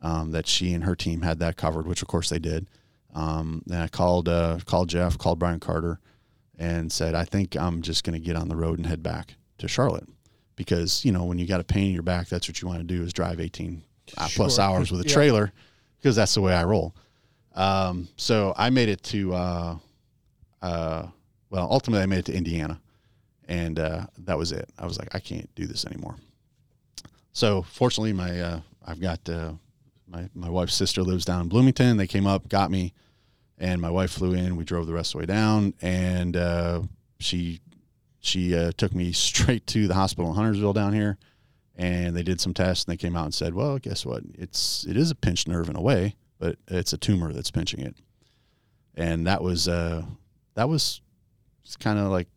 [0.00, 2.68] um, that she and her team had that covered, which of course they did.
[3.14, 6.00] Um, and I called uh, called Jeff, called Brian Carter,
[6.58, 9.34] and said, I think I'm just going to get on the road and head back
[9.58, 10.08] to Charlotte
[10.56, 12.80] because you know when you got a pain in your back, that's what you want
[12.80, 13.82] to do is drive 18
[14.16, 15.14] uh, plus hours with a Yeah.
[15.14, 15.52] trailer
[15.98, 16.94] because that's the way I roll.
[17.54, 19.76] Um, so I made it to, uh,
[20.62, 21.06] uh,
[21.50, 22.80] well, ultimately I made it to Indiana,
[23.48, 24.68] and uh, that was it.
[24.78, 26.16] I was like, I can't do this anymore.
[27.32, 29.52] So fortunately, my uh, I've got uh,
[30.08, 31.96] my my wife's sister lives down in Bloomington.
[31.96, 32.92] They came up, got me,
[33.58, 34.56] and my wife flew in.
[34.56, 36.82] We drove the rest of the way down, and uh,
[37.18, 37.60] she
[38.20, 41.18] she uh, took me straight to the hospital in Huntersville down here,
[41.76, 44.22] and they did some tests, and they came out and said, "Well, guess what?
[44.34, 47.80] It's it is a pinched nerve in a way, but it's a tumor that's pinching
[47.80, 47.96] it."
[48.94, 50.02] And that was uh,
[50.54, 51.00] that was
[51.78, 52.28] kind of like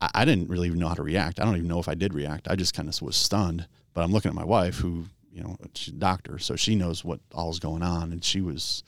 [0.00, 1.40] I, I didn't really even know how to react.
[1.40, 2.48] I don't even know if I did react.
[2.48, 3.66] I just kind of was stunned.
[3.94, 7.04] But I'm looking at my wife, who you know she's a doctor, so she knows
[7.04, 8.82] what all's going on, and she was.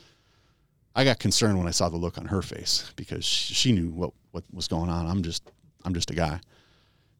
[1.01, 4.11] I got concerned when I saw the look on her face because she, knew what
[4.33, 5.07] what was going on.
[5.07, 5.51] I'm just
[5.83, 6.41] I'm just a guy,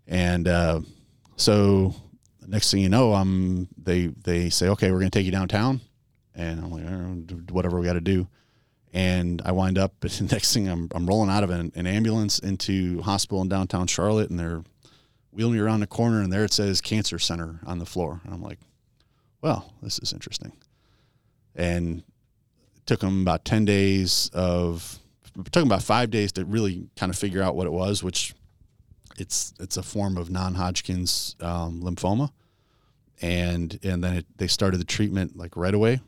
[0.07, 0.81] and uh,
[1.37, 1.95] So
[2.47, 5.81] next thing you know, I'm they they say, okay, we're going to take you downtown,
[6.35, 8.29] and I'm like, "Uh, whatever we got to do.
[8.93, 11.87] And I wind up, but the next thing I'm I'm rolling out of an, an
[11.87, 14.63] ambulance into hospital in downtown Charlotte, and they're
[15.31, 18.35] wheeling me around the corner, and there it says cancer center on the floor, and
[18.35, 18.59] I'm like,
[19.41, 20.53] well, this is interesting.
[21.55, 22.03] And
[22.91, 24.99] took them about ten days of
[25.53, 28.35] took about five days to really kind of figure out what it was, which
[29.17, 32.33] it's it's a form of non-Hodgkin's um, lymphoma,
[33.23, 36.01] and and then it, they started the treatment like right away,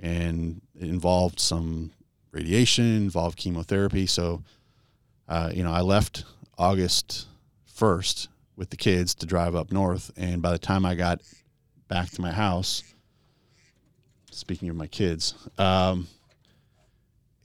[0.00, 1.92] and it involved some
[2.30, 4.04] radiation, involved chemotherapy.
[4.04, 4.42] So,
[5.30, 6.24] uh, you know, I left
[6.58, 7.26] August
[7.64, 11.22] first with the kids to drive up north, and by the time I got
[11.88, 12.82] back to my house,
[14.30, 16.06] speaking of my kids, um,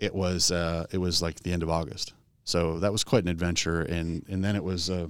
[0.03, 2.13] it was uh, it was like the end of August.
[2.43, 5.07] So that was quite an adventure, and and then it was uh,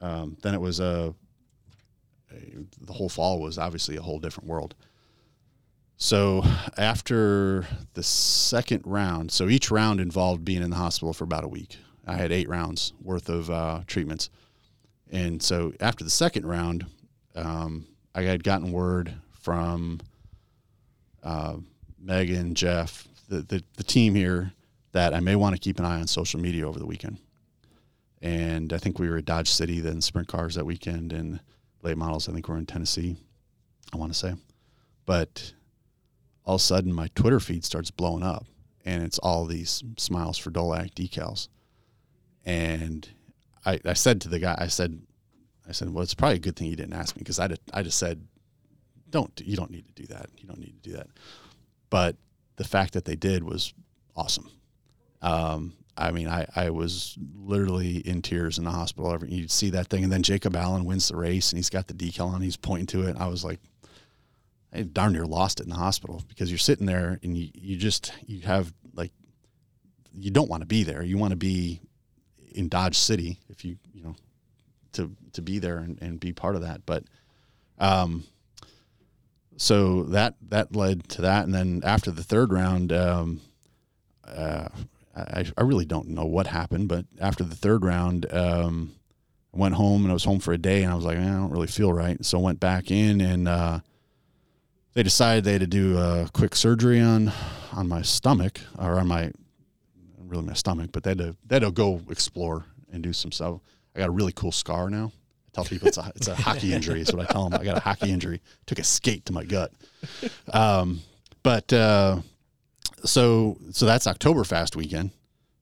[0.00, 1.12] um, then it was uh,
[2.32, 2.36] a,
[2.80, 4.74] the whole fall was obviously a whole different world.
[5.96, 6.42] So
[6.76, 11.48] after the second round, so each round involved being in the hospital for about a
[11.48, 11.78] week.
[12.08, 14.28] I had eight rounds worth of uh, treatments,
[15.10, 16.86] and so after the second round,
[17.34, 20.00] um, I had gotten word from
[21.22, 21.56] uh,
[21.98, 24.52] Megan, Jeff, the, the the team here
[24.92, 27.18] that I may want to keep an eye on social media over the weekend.
[28.22, 31.40] And I think we were at Dodge City, then Sprint Cars that weekend, and
[31.82, 32.28] late models.
[32.28, 33.16] I think we're in Tennessee.
[33.92, 34.34] I want to say,
[35.04, 35.52] but
[36.44, 38.46] all of a sudden my Twitter feed starts blowing up,
[38.84, 41.48] and it's all these smiles for Dolac decals.
[42.44, 43.08] And
[43.64, 45.00] I, I said to the guy, I said,
[45.68, 47.82] I said, well, it's probably a good thing you didn't ask me because I, I
[47.82, 48.26] just said,
[49.10, 50.30] don't, you don't need to do that.
[50.38, 51.08] You don't need to do that.
[51.90, 52.16] But
[52.56, 53.72] the fact that they did was
[54.16, 54.50] awesome.
[55.22, 59.16] Um, I mean, I, I was literally in tears in the hospital.
[59.26, 61.94] You'd see that thing, and then Jacob Allen wins the race, and he's got the
[61.94, 62.42] decal on.
[62.42, 63.16] He's pointing to it.
[63.18, 63.60] I was like,
[64.72, 67.76] I darn near lost it in the hospital because you're sitting there and you, you
[67.76, 69.12] just you have like
[70.12, 71.02] you don't want to be there.
[71.02, 71.80] You want to be
[72.52, 74.16] in Dodge City if you you know
[74.92, 76.84] to to be there and, and be part of that.
[76.84, 77.04] But
[77.78, 78.24] um,
[79.56, 83.40] so that that led to that, and then after the third round, um,
[84.26, 84.68] uh,
[85.14, 88.92] I, I really don't know what happened, but after the third round, um,
[89.54, 91.24] I went home and I was home for a day, and I was like, I
[91.24, 93.80] don't really feel right, so I went back in, and uh,
[94.94, 97.32] they decided they had to do a quick surgery on
[97.72, 99.32] on my stomach or on my
[100.18, 103.32] really my stomach, but they had to they had to go explore and do some
[103.32, 103.60] stuff.
[103.94, 105.12] I got a really cool scar now.
[105.56, 107.00] Tell people it's a it's a hockey injury.
[107.00, 107.58] Is what I tell them.
[107.58, 108.42] I got a hockey injury.
[108.66, 109.72] Took a skate to my gut.
[110.52, 111.00] Um,
[111.42, 112.20] but uh,
[113.06, 115.12] so so that's Oktoberfest fast weekend.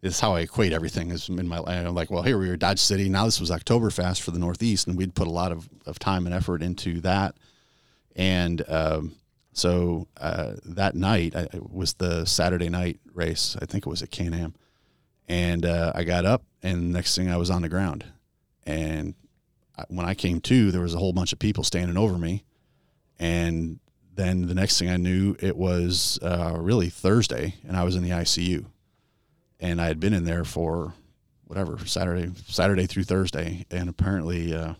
[0.02, 1.12] Is how I equate everything.
[1.12, 3.08] Is in my I'm like, well, here we were Dodge City.
[3.08, 6.00] Now this was Oktoberfest fast for the Northeast, and we'd put a lot of, of
[6.00, 7.36] time and effort into that.
[8.16, 9.14] And um,
[9.52, 13.56] so uh, that night I, it was the Saturday night race.
[13.62, 14.56] I think it was at Can Am,
[15.28, 18.04] and uh, I got up, and next thing I was on the ground,
[18.64, 19.14] and
[19.88, 22.44] when I came to, there was a whole bunch of people standing over me,
[23.18, 23.80] and
[24.14, 28.02] then the next thing I knew, it was uh, really Thursday, and I was in
[28.02, 28.66] the ICU,
[29.60, 30.94] and I had been in there for
[31.46, 34.54] whatever Saturday, Saturday through Thursday, and apparently.
[34.54, 34.74] Uh,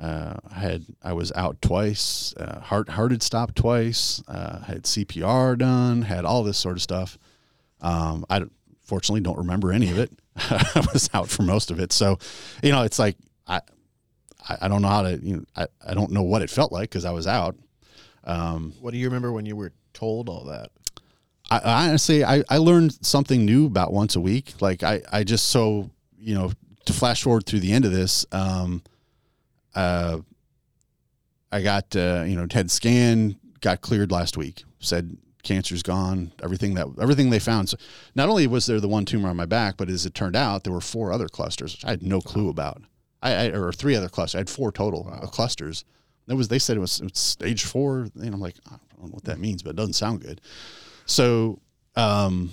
[0.00, 4.82] uh, I had I was out twice, uh, heart heart had stopped twice, uh, had
[4.82, 7.18] CPR done, had all this sort of stuff.
[7.80, 8.42] Um, I
[8.84, 10.10] fortunately don't remember any of it.
[10.36, 12.18] I was out for most of it, so
[12.64, 13.60] you know it's like I
[14.48, 16.72] I, I don't know how to you know I, I don't know what it felt
[16.72, 17.56] like because I was out.
[18.24, 20.70] Um, What do you remember when you were told all that?
[21.50, 24.54] I, I honestly, I, I learned something new about once a week.
[24.60, 26.52] Like I, I just so you know
[26.86, 28.26] to flash forward through the end of this.
[28.32, 28.82] Um,
[29.74, 30.18] uh,
[31.50, 34.64] I got uh, you know had scan, got cleared last week.
[34.80, 36.32] Said cancer's gone.
[36.42, 37.68] Everything that everything they found.
[37.68, 37.76] So
[38.14, 40.64] not only was there the one tumor on my back, but as it turned out,
[40.64, 42.82] there were four other clusters which I had no clue about.
[43.22, 44.34] I, I or three other clusters.
[44.34, 45.84] I had four total uh, clusters.
[46.26, 49.10] That was they said it was, it was stage four, and I'm like I don't
[49.10, 50.40] know what that means, but it doesn't sound good.
[51.06, 51.60] So
[51.96, 52.50] um,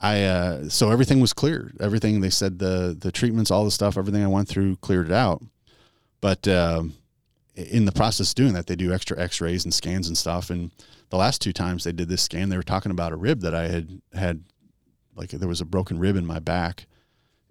[0.00, 1.76] I uh, so everything was cleared.
[1.80, 5.12] Everything they said the the treatments, all the stuff, everything I went through cleared it
[5.12, 5.42] out.
[6.20, 6.94] But um,
[7.54, 10.50] in the process of doing that, they do extra X-rays and scans and stuff.
[10.50, 10.70] And
[11.10, 13.54] the last two times they did this scan, they were talking about a rib that
[13.54, 14.44] I had had,
[15.16, 16.86] like there was a broken rib in my back,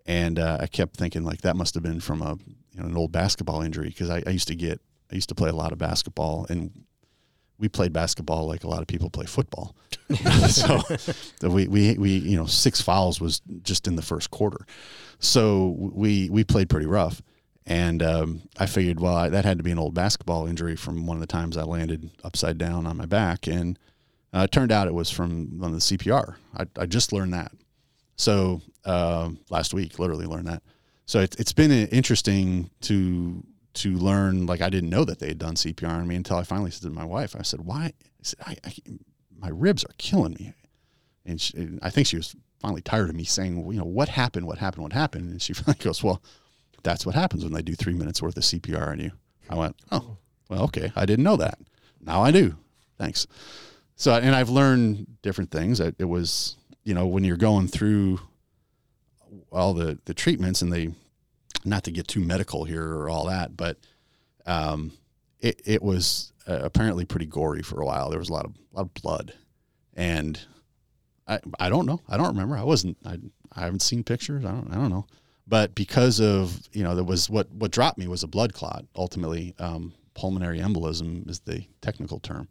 [0.07, 2.37] and uh, I kept thinking like that must have been from a
[2.71, 4.81] you know an old basketball injury because I, I used to get
[5.11, 6.71] I used to play a lot of basketball and
[7.59, 9.75] we played basketball like a lot of people play football.
[10.47, 10.81] so
[11.41, 14.65] we, we, we, you know, six fouls was just in the first quarter.
[15.19, 17.21] So we, we played pretty rough.
[17.65, 21.05] And um, I figured, well, I, that had to be an old basketball injury from
[21.05, 23.47] one of the times I landed upside down on my back.
[23.47, 23.77] And
[24.33, 26.35] uh, it turned out it was from the CPR.
[26.55, 27.51] I, I just learned that.
[28.17, 30.63] So uh, last week, literally learned that.
[31.05, 33.43] So it, it's been interesting to
[33.75, 34.45] to learn.
[34.45, 36.83] Like I didn't know that they had done CPR on me until I finally said
[36.83, 37.85] to my wife, I said, "Why?
[37.85, 38.73] I said, I, I,
[39.39, 40.53] my ribs are killing me."
[41.25, 43.85] And, she, and I think she was finally tired of me saying, well, "You know
[43.85, 44.47] what happened?
[44.47, 44.83] What happened?
[44.83, 46.21] What happened?" And she finally goes, "Well,
[46.83, 49.11] that's what happens when they do three minutes worth of CPR on you."
[49.49, 50.17] I went, "Oh,
[50.49, 50.91] well, okay.
[50.95, 51.59] I didn't know that.
[52.01, 52.55] Now I do.
[52.97, 53.27] Thanks."
[53.95, 55.79] So, and I've learned different things.
[55.79, 56.55] It was,
[56.87, 58.21] you know, when you're going through
[59.51, 60.93] all the the treatments, and they,
[61.65, 63.77] not to get too medical here or all that, but
[64.45, 64.93] um,
[65.41, 68.09] it it was uh, apparently pretty gory for a while.
[68.09, 69.33] There was a lot of a lot of blood,
[69.95, 70.39] and
[71.27, 71.99] I I don't know.
[72.07, 72.55] I don't remember.
[72.55, 72.95] I wasn't.
[73.05, 73.17] I
[73.51, 74.45] I haven't seen pictures.
[74.45, 74.71] I don't.
[74.71, 75.07] I don't know.
[75.45, 78.85] But because of you know, there was what what dropped me was a blood clot.
[78.95, 82.47] Ultimately, um, pulmonary embolism is the technical term.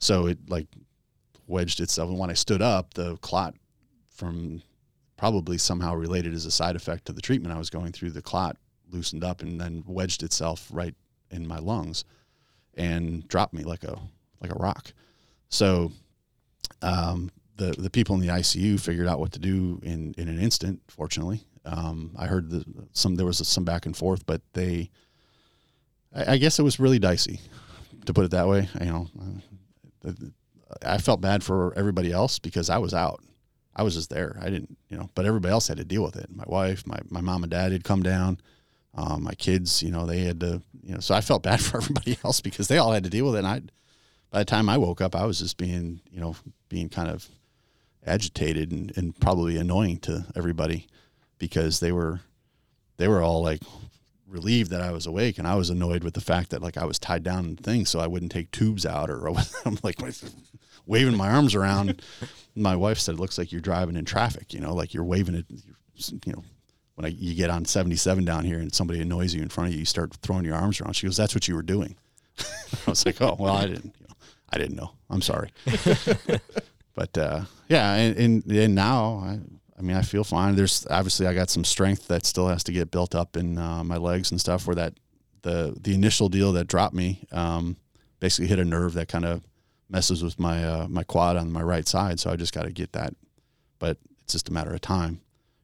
[0.00, 0.66] So it like
[1.46, 3.54] wedged itself, and when I stood up, the clot
[4.20, 4.62] from
[5.16, 8.22] probably somehow related as a side effect to the treatment I was going through, the
[8.22, 8.56] clot
[8.90, 10.94] loosened up and then wedged itself right
[11.30, 12.04] in my lungs
[12.74, 13.98] and dropped me like a
[14.40, 14.92] like a rock.
[15.48, 15.92] So
[16.82, 20.38] um, the the people in the ICU figured out what to do in in an
[20.38, 20.80] instant.
[20.88, 24.90] Fortunately, um, I heard the, some there was some back and forth, but they,
[26.14, 27.40] I, I guess it was really dicey,
[28.06, 28.68] to put it that way.
[28.80, 29.08] You know,
[30.84, 33.22] I felt bad for everybody else because I was out.
[33.74, 34.36] I was just there.
[34.40, 36.28] I didn't, you know, but everybody else had to deal with it.
[36.34, 38.40] My wife, my, my mom and dad had come down.
[38.94, 41.78] Um, my kids, you know, they had to, you know, so I felt bad for
[41.78, 43.38] everybody else because they all had to deal with it.
[43.38, 43.60] And I,
[44.30, 46.36] by the time I woke up, I was just being, you know,
[46.68, 47.28] being kind of
[48.04, 50.86] agitated and, and probably annoying to everybody
[51.38, 52.20] because they were,
[52.96, 53.62] they were all like
[54.26, 55.38] relieved that I was awake.
[55.38, 57.90] And I was annoyed with the fact that like I was tied down in things
[57.90, 59.28] so I wouldn't take tubes out or
[59.64, 60.00] I'm like
[60.90, 62.02] waving my arms around.
[62.56, 65.36] my wife said, it looks like you're driving in traffic, you know, like you're waving
[65.36, 66.42] it, you know,
[66.96, 69.74] when I, you get on 77 down here and somebody annoys you in front of
[69.74, 70.94] you, you start throwing your arms around.
[70.94, 71.96] She goes, that's what you were doing.
[72.86, 74.14] I was like, oh, well, I didn't, you know,
[74.50, 74.90] I didn't know.
[75.08, 75.50] I'm sorry.
[76.94, 77.94] but, uh, yeah.
[77.94, 79.38] And, and, and now I,
[79.78, 80.56] I mean, I feel fine.
[80.56, 83.82] There's obviously I got some strength that still has to get built up in uh,
[83.82, 84.66] my legs and stuff.
[84.66, 84.92] Where that
[85.40, 87.78] the the initial deal that dropped me um,
[88.18, 89.42] basically hit a nerve that kind of
[89.90, 92.20] messes with my uh, my quad on my right side.
[92.20, 93.14] So I just got to get that.
[93.78, 95.20] But it's just a matter of time.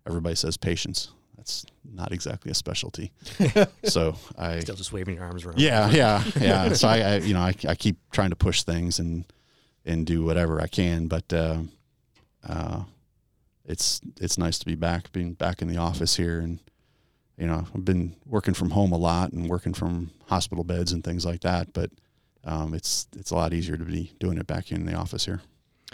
[0.07, 1.11] Everybody says patience.
[1.37, 3.13] That's not exactly a specialty.
[3.85, 5.61] so I Still just waving your arms around.
[5.61, 6.73] yeah, yeah, yeah.
[6.73, 9.25] so I, I you know, I, I keep trying to push things and
[9.85, 11.59] and do whatever I can, but uh,
[12.49, 12.83] uh,
[13.65, 16.59] it's it's nice to be back, being back in the office here, and
[17.39, 21.05] you know, I've been working from home a lot and working from hospital beds and
[21.05, 21.91] things like that, but
[22.47, 25.43] um, it's it's a lot easier to be doing it back in the office here.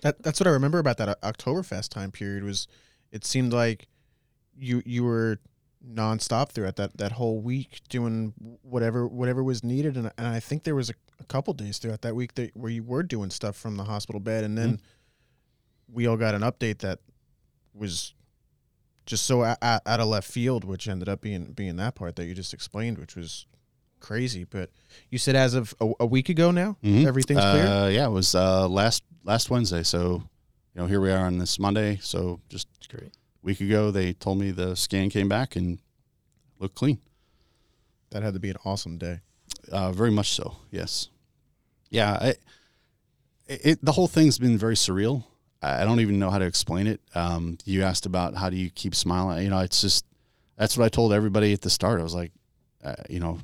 [0.02, 2.68] That that's what I remember about that Oktoberfest time period was
[3.10, 3.88] it seemed like
[4.56, 5.38] you you were
[5.86, 8.32] nonstop throughout that, that whole week doing
[8.62, 12.02] whatever whatever was needed and, and I think there was a, a couple days throughout
[12.02, 15.92] that week that where you were doing stuff from the hospital bed and then mm-hmm.
[15.92, 17.00] we all got an update that
[17.74, 18.14] was
[19.06, 22.26] just so out, out of left field which ended up being being that part that
[22.26, 23.46] you just explained which was
[24.02, 24.68] crazy but
[25.10, 27.06] you said as of a, a week ago now Mhm.
[27.06, 29.82] everything's clear Uh, yeah, it was uh, last last Wednesday.
[29.84, 30.22] So,
[30.74, 31.98] you know, here we are on this Monday.
[32.02, 33.04] So just Great.
[33.14, 35.78] a week ago, they told me the scan came back and
[36.58, 36.98] looked clean.
[38.10, 39.20] that had to be an awesome day
[39.70, 40.56] Uh, very much so.
[40.70, 41.08] Yes.
[41.90, 42.12] Yeah.
[42.20, 42.34] I,
[43.46, 45.24] it, the whole thing's been very surreal.
[45.62, 47.00] I I don't even know how to explain it.
[47.14, 49.44] Um, you asked about how do you keep smiling.
[49.44, 50.04] You know, it's just
[50.58, 52.00] that's what I told everybody at the start.
[52.00, 52.32] I was like,
[52.84, 53.38] uh, you know,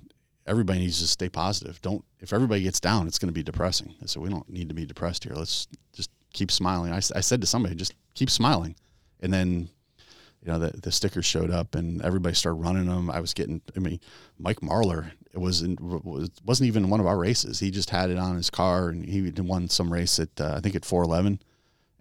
[0.48, 1.80] everybody needs to stay positive.
[1.82, 3.94] Don't if everybody gets down, it's going to be depressing.
[4.06, 5.34] So we don't need to be depressed here.
[5.34, 6.92] Let's just keep smiling.
[6.92, 8.74] I, I said to somebody, just keep smiling,
[9.20, 9.68] and then
[10.42, 13.10] you know the the stickers showed up and everybody started running them.
[13.10, 13.60] I was getting.
[13.76, 14.00] I mean,
[14.38, 17.60] Mike Marler it was in, was wasn't even one of our races.
[17.60, 20.60] He just had it on his car and he won some race at uh, I
[20.60, 21.40] think at 411,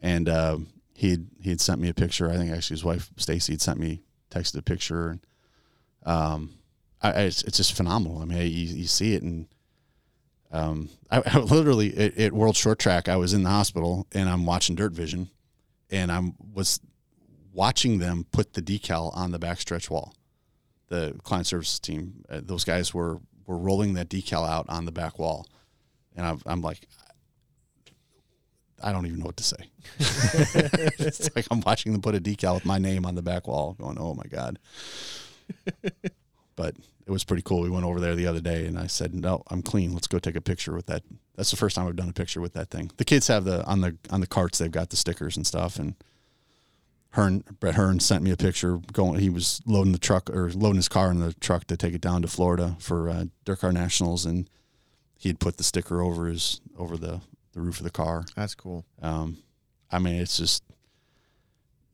[0.01, 0.57] and uh,
[0.93, 2.29] he had, he had sent me a picture.
[2.29, 5.19] I think actually his wife Stacy had sent me texted a picture and
[6.05, 6.56] um,
[7.01, 8.19] I, I, it's, it's just phenomenal.
[8.19, 9.47] I mean, you, you see it and.
[10.49, 14.29] Um, I, I literally at, at World Short Track, I was in the hospital and
[14.29, 15.29] I'm watching Dirt Vision,
[15.91, 16.79] and I'm was
[17.51, 20.13] watching them put the decal on the backstretch wall.
[20.87, 24.91] The client services team, uh, those guys were were rolling that decal out on the
[24.91, 25.47] back wall,
[26.15, 26.87] and I'm, I'm like,
[28.81, 29.57] I don't even know what to say.
[29.99, 33.73] it's like I'm watching them put a decal with my name on the back wall,
[33.73, 34.59] going, "Oh my god."
[36.67, 37.61] but it was pretty cool.
[37.61, 39.93] We went over there the other day, and I said, "No, I'm clean.
[39.93, 41.03] Let's go take a picture with that."
[41.35, 42.91] That's the first time I've done a picture with that thing.
[42.97, 44.57] The kids have the on the on the carts.
[44.57, 45.95] They've got the stickers and stuff, and
[47.11, 48.79] Hearn Brett Hearn sent me a picture.
[48.91, 51.93] Going, he was loading the truck or loading his car in the truck to take
[51.93, 54.49] it down to Florida for uh, Dirt Car Nationals, and
[55.17, 57.21] he had put the sticker over his over the
[57.53, 58.25] the roof of the car.
[58.35, 58.85] That's cool.
[59.01, 59.37] Um,
[59.89, 60.63] I mean, it's just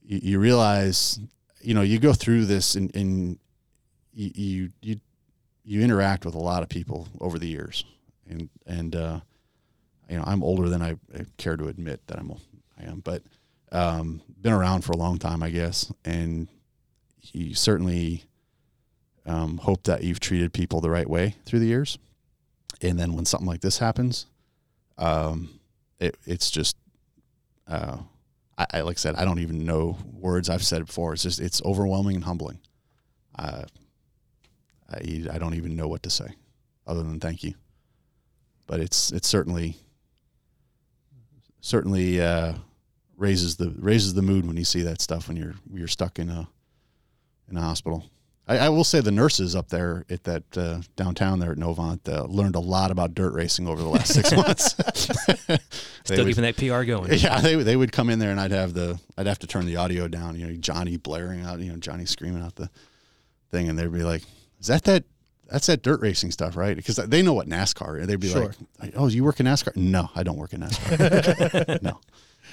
[0.04, 1.20] you, you realize,
[1.62, 3.38] you know, you go through this and, and
[4.14, 5.00] you, you
[5.66, 7.86] you interact with a lot of people over the years,
[8.30, 9.20] and and uh,
[10.10, 10.96] you know, I'm older than I
[11.38, 12.32] care to admit that I'm
[12.80, 13.24] I am, but
[13.72, 16.48] um, been around for a long time, I guess, and
[17.32, 18.26] you certainly
[19.26, 21.98] um, hope that you've treated people the right way through the years,
[22.82, 24.26] and then when something like this happens,
[24.98, 25.60] um,
[26.00, 26.76] it, it's just
[27.68, 27.98] uh,
[28.58, 31.14] I, I like I said I don't even know words I've said before.
[31.14, 32.60] It's just it's overwhelming and humbling.
[33.38, 33.64] Uh,
[34.94, 36.28] I I don't even know what to say
[36.88, 37.54] other than thank you.
[38.68, 39.76] But it's it's certainly
[41.62, 42.54] certainly uh,
[43.18, 46.30] raises the raises the mood when you see that stuff when you're you're stuck in
[46.30, 46.48] a
[47.50, 48.06] in a hospital.
[48.46, 52.10] I, I will say the nurses up there at that uh, downtown there at Novant
[52.10, 54.76] uh, learned a lot about dirt racing over the last six months.
[56.04, 57.14] Still keeping that PR going.
[57.18, 59.48] yeah, they would- they would come in there and I'd have the I'd have to
[59.48, 60.38] turn the audio down.
[60.38, 62.70] You know, Johnny blaring out, you know, Johnny screaming out the
[63.50, 64.24] thing, and they'd be like,
[64.64, 65.04] "Is that that?
[65.50, 68.02] That's that dirt racing stuff, right?" Because they know what NASCAR.
[68.02, 68.08] is.
[68.08, 68.54] They'd be Sure.
[68.82, 71.82] like, "Oh, you work in NASCAR?" No, I don't work in NASCAR.
[71.84, 72.00] no,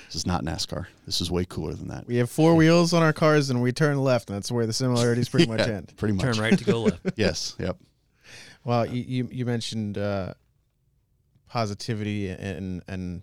[0.07, 0.87] this is not NASCAR.
[1.07, 2.07] This is way cooler than that.
[2.07, 4.73] We have four wheels on our cars and we turn left, and that's where the
[4.73, 5.93] similarities pretty much end.
[5.97, 6.25] Pretty much.
[6.25, 7.01] Turn right to go left.
[7.17, 7.55] Yes.
[7.59, 7.79] Yep.
[8.65, 10.35] Well, you you, you mentioned uh,
[11.49, 13.23] positivity and and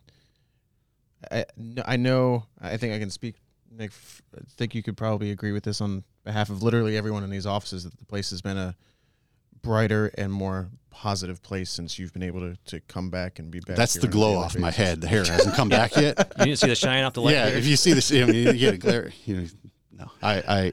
[1.32, 1.46] I
[1.86, 3.36] I know I think I can speak.
[3.72, 7.24] Nick, f- I think you could probably agree with this on behalf of literally everyone
[7.24, 8.76] in these offices that the place has been a
[9.62, 13.60] brighter and more positive place since you've been able to, to come back and be
[13.60, 13.76] back.
[13.78, 15.02] That's the glow daily off my head.
[15.02, 16.34] The hair hasn't come back yet.
[16.40, 17.34] You didn't see the shine off the light.
[17.34, 17.58] yeah, there?
[17.58, 19.12] if you see this, I mean, you get a glare.
[19.26, 19.48] You know,
[19.92, 20.72] no, I, I,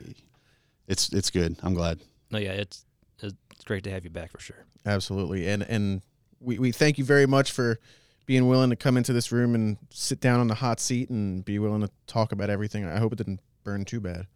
[0.87, 1.57] it's it's good.
[1.63, 2.01] I'm glad.
[2.31, 2.85] no, yeah, it's
[3.23, 4.67] it's great to have you back for sure.
[4.85, 5.49] Absolutely.
[5.49, 6.03] And and
[6.41, 7.79] we, we thank you very much for
[8.27, 11.45] being willing to come into this room and sit down on the hot seat and
[11.45, 12.85] be willing to talk about everything.
[12.85, 14.27] I hope it didn't burn too bad.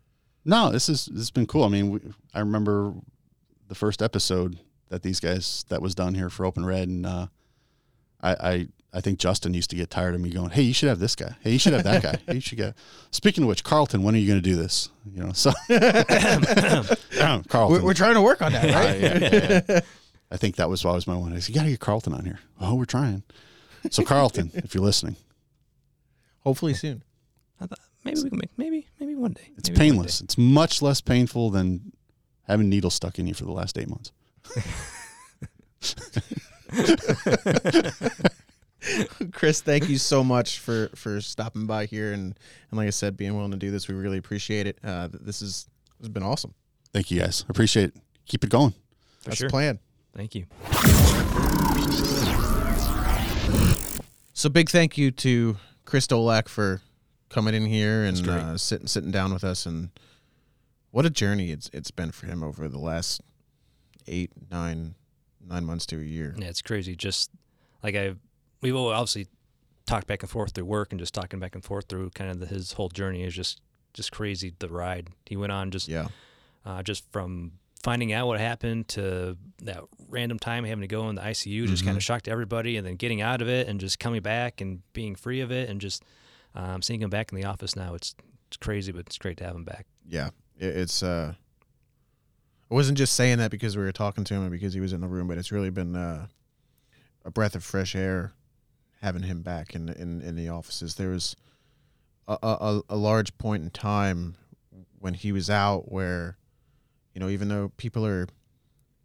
[0.49, 1.65] No, this is this has been cool.
[1.65, 2.01] I mean, we,
[2.35, 2.95] I remember
[3.69, 7.27] the first episode that these guys that was done here for Open Red, and uh,
[8.23, 10.89] I, I I think Justin used to get tired of me going, "Hey, you should
[10.89, 11.37] have this guy.
[11.43, 12.15] Hey, you should have that guy.
[12.27, 12.75] Hey, you should get."
[13.11, 14.89] Speaking of which, Carlton, when are you going to do this?
[15.05, 15.53] You know, so
[17.49, 19.01] Carlton, We're, we're trying to work on that, Uh, right?
[19.01, 19.81] yeah, yeah, yeah.
[20.31, 21.35] I think that was always my one.
[21.35, 23.23] I said, "You got to get Carlton on here." Oh, we're trying.
[23.91, 25.17] So Carlton, if you're listening,
[26.41, 27.03] Hopefully soon.
[27.61, 29.51] I thought maybe we can make maybe maybe one day.
[29.57, 30.21] it's Maybe one painless.
[30.21, 31.93] It's much less painful than
[32.47, 34.13] having needles stuck in you for the last eight months.
[39.33, 42.39] Chris, thank you so much for for stopping by here and
[42.71, 43.89] and like I said, being willing to do this.
[43.89, 44.79] We really appreciate it.
[44.83, 45.69] Uh, this is
[46.01, 46.55] has been awesome.
[46.93, 47.45] Thank you guys.
[47.49, 47.97] Appreciate it.
[48.27, 48.71] Keep it going.
[49.21, 49.49] For That's sure.
[49.49, 49.79] the plan.
[50.15, 50.47] Thank you.
[54.33, 56.81] So big thank you to Chris Dolak for
[57.29, 59.91] coming in here and uh, sitting sitting down with us and
[60.91, 63.21] what a journey it's it's been for him over the last
[64.07, 64.95] eight nine
[65.47, 66.35] nine months to a year.
[66.39, 66.97] Yeah, it's crazy.
[66.97, 67.31] Just
[67.83, 68.15] like I,
[68.61, 69.29] we've obviously
[69.87, 72.41] talked back and forth through work and just talking back and forth through kind of
[72.41, 73.61] the, his whole journey is just
[73.95, 74.55] just crazy.
[74.59, 76.09] The ride he went on, just Yeah,
[76.65, 77.53] uh, just from
[77.83, 81.85] finding out what happened to that random time having to go in the ICU, just
[81.85, 84.83] kind of shocked everybody, and then getting out of it and just coming back and
[84.93, 86.03] being free of it, and just
[86.55, 87.95] um, seeing him back in the office now.
[87.95, 88.15] It's
[88.49, 89.87] it's crazy, but it's great to have him back.
[90.09, 90.31] yeah.
[90.59, 91.35] It, it's uh,
[92.71, 94.93] I wasn't just saying that because we were talking to him and because he was
[94.93, 96.27] in the room, but it's really been uh,
[97.25, 98.33] a breath of fresh air
[99.01, 100.97] having him back in in, in the offices.
[100.97, 101.37] There was
[102.27, 104.37] a, a a large point in time
[104.99, 106.37] when he was out where,
[107.15, 108.27] you know, even though people are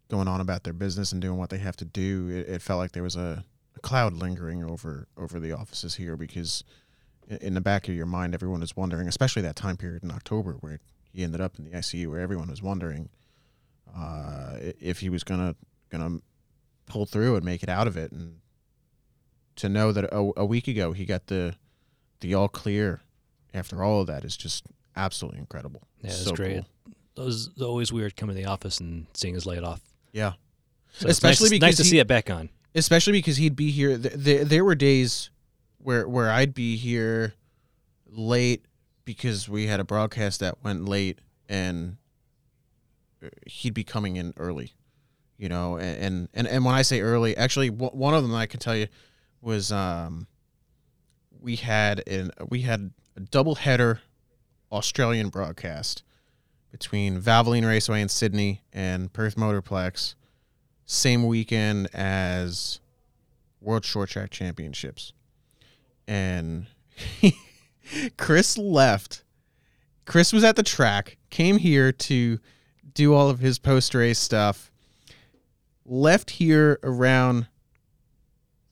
[0.08, 2.78] going on about their business and doing what they have to do, it, it felt
[2.78, 3.44] like there was a,
[3.76, 6.64] a cloud lingering over over the offices here because
[7.28, 10.52] in the back of your mind, everyone is wondering, especially that time period in October
[10.60, 10.80] where
[11.12, 13.08] he ended up in the ICU, where everyone was wondering
[13.96, 15.54] uh, if he was gonna
[15.90, 16.18] gonna
[16.86, 18.36] pull through and make it out of it, and
[19.56, 21.54] to know that a, a week ago he got the
[22.20, 23.00] the all clear
[23.52, 24.64] after all of that is just
[24.96, 25.82] absolutely incredible.
[26.02, 26.54] Yeah, it's So great.
[26.56, 26.66] cool.
[27.16, 29.80] It was always weird coming to the office and seeing his light off.
[30.12, 30.32] Yeah.
[30.92, 32.48] So Especially nice, because nice to he- see it back on.
[32.74, 33.96] especially because he'd be here.
[33.98, 35.30] Th- th- there were days
[35.84, 37.34] where where I'd be here
[38.06, 38.64] late
[39.04, 41.98] because we had a broadcast that went late, and
[43.46, 44.72] he'd be coming in early,
[45.36, 45.76] you know.
[45.76, 48.86] And and and when I say early, actually, one of them I can tell you
[49.42, 50.26] was um,
[51.38, 54.00] we had an we had a double header
[54.72, 56.02] Australian broadcast
[56.72, 60.14] between Valvoline Raceway in Sydney and Perth Motorplex,
[60.86, 62.80] same weekend as
[63.60, 65.12] World Short Track Championships,
[66.06, 66.66] and
[68.16, 69.24] Chris left.
[70.06, 72.38] Chris was at the track, came here to
[72.92, 74.70] do all of his post race stuff.
[75.86, 77.46] Left here around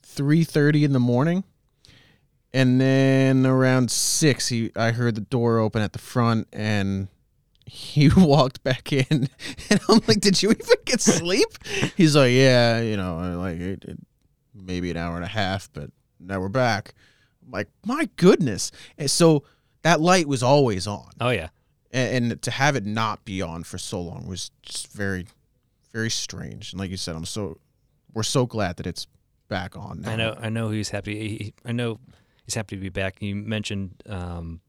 [0.02, 1.44] three thirty in the morning,
[2.52, 7.08] and then around six, he I heard the door open at the front, and
[7.66, 9.06] he walked back in,
[9.70, 11.48] and I'm like, "Did you even get sleep?"
[11.96, 13.98] He's like, "Yeah, you know, like it, it,
[14.54, 16.94] maybe an hour and a half, but now we're back."
[17.44, 19.44] I'm like, "My goodness!" And so
[19.82, 21.48] that light was always on Oh yeah.
[21.90, 25.26] and, and to have it not be on for so long was just very
[25.92, 27.58] very strange and like you said i'm so
[28.14, 29.06] we're so glad that it's
[29.48, 30.12] back on now.
[30.12, 30.36] I know.
[30.40, 31.28] I know he's happy.
[31.28, 31.98] He, I know
[32.44, 33.20] he's happy to be back.
[33.20, 34.60] You mentioned um,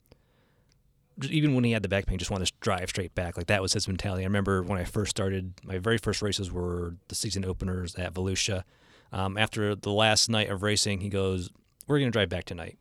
[1.29, 3.37] even when he had the back pain, just wanted to drive straight back.
[3.37, 4.23] Like that was his mentality.
[4.23, 5.53] I remember when I first started.
[5.63, 8.63] My very first races were the season openers at Volusia.
[9.11, 11.49] Um, after the last night of racing, he goes,
[11.87, 12.77] "We're gonna drive back tonight."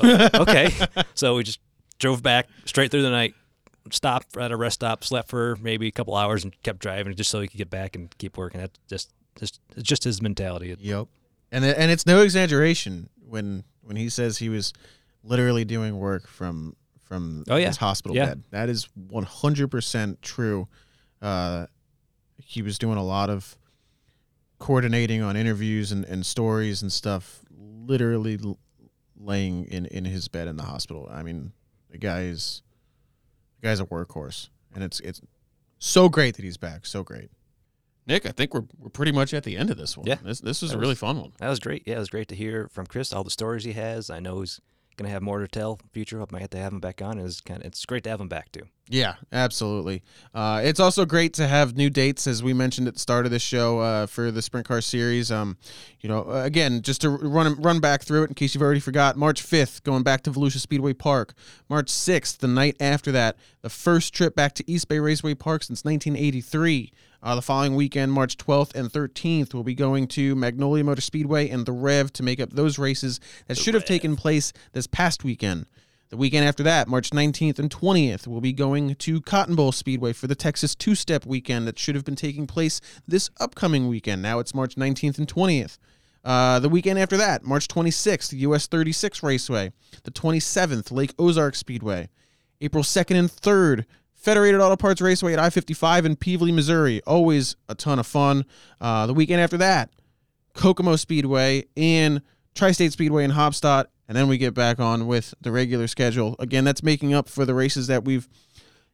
[0.00, 0.70] "O- okay,
[1.14, 1.60] so we just
[1.98, 3.34] drove back straight through the night.
[3.90, 7.30] Stopped at a rest stop, slept for maybe a couple hours, and kept driving just
[7.30, 8.60] so he could get back and keep working.
[8.60, 10.74] That's just just it's just his mentality.
[10.78, 11.08] Yep.
[11.52, 14.72] And and it's no exaggeration when when he says he was
[15.22, 17.66] literally doing work from from Oh, yeah.
[17.68, 18.26] his hospital Yeah.
[18.26, 18.42] bed.
[18.50, 20.68] That is 100% true.
[21.20, 21.66] Uh,
[22.38, 23.56] he was doing a lot of
[24.64, 28.58] coordinating on interviews and, and stories and stuff literally l-
[29.18, 31.06] laying in, in his bed in the hospital.
[31.12, 31.52] I mean,
[31.90, 32.62] the guy is
[33.60, 35.20] the guy's a workhorse and it's it's
[35.78, 36.86] so great that he's back.
[36.86, 37.30] So great.
[38.06, 40.06] Nick, I think we're we're pretty much at the end of this one.
[40.06, 40.16] Yeah.
[40.24, 41.32] This this was That a really was- fun one.
[41.40, 41.82] That was great.
[41.86, 44.08] Yeah, it was great to hear from Chris all the stories he has.
[44.08, 44.60] I know he's
[44.96, 46.18] gonna have more to tell future.
[46.18, 47.18] Hope I have to have him back on.
[47.18, 48.62] It's kind of it's great to have him back too.
[48.90, 50.02] Yeah, absolutely.
[50.34, 53.32] Uh, it's also great to have new dates, as we mentioned at the start of
[53.32, 55.32] the show uh, for the Sprint Car Series.
[55.32, 55.56] Um,
[56.00, 58.80] you know, uh, again, just to run run back through it in case you've already
[58.80, 59.16] forgot.
[59.16, 61.34] March fifth, going back to Volusia Speedway Park.
[61.70, 65.62] March sixth, the night after that, the first trip back to East Bay Raceway Park
[65.62, 66.92] since 1983.
[67.24, 71.48] Uh, the following weekend, March 12th and 13th, we'll be going to Magnolia Motor Speedway
[71.48, 75.24] and the Rev to make up those races that should have taken place this past
[75.24, 75.64] weekend.
[76.10, 80.12] The weekend after that, March 19th and 20th, we'll be going to Cotton Bowl Speedway
[80.12, 84.20] for the Texas Two Step weekend that should have been taking place this upcoming weekend.
[84.20, 85.78] Now it's March 19th and 20th.
[86.26, 89.72] Uh, the weekend after that, March 26th, US 36 Raceway.
[90.02, 92.10] The 27th, Lake Ozark Speedway.
[92.60, 93.86] April 2nd and 3rd,
[94.24, 97.02] Federated Auto Parts Raceway at I 55 in Pevely, Missouri.
[97.06, 98.46] Always a ton of fun.
[98.80, 99.90] Uh, the weekend after that,
[100.54, 102.22] Kokomo Speedway and
[102.54, 103.84] Tri State Speedway in Haubstadt.
[104.08, 106.36] And then we get back on with the regular schedule.
[106.38, 108.26] Again, that's making up for the races that we've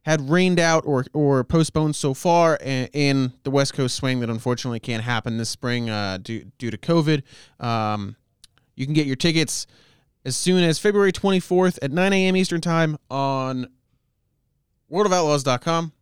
[0.02, 4.80] had rained out or, or postponed so far in the West Coast swing that unfortunately
[4.80, 7.22] can't happen this spring uh, due, due to COVID.
[7.60, 8.16] Um,
[8.74, 9.68] you can get your tickets
[10.24, 12.36] as soon as February 24th at 9 a.m.
[12.36, 13.68] Eastern Time on
[14.90, 15.92] worldofoutlaws.com.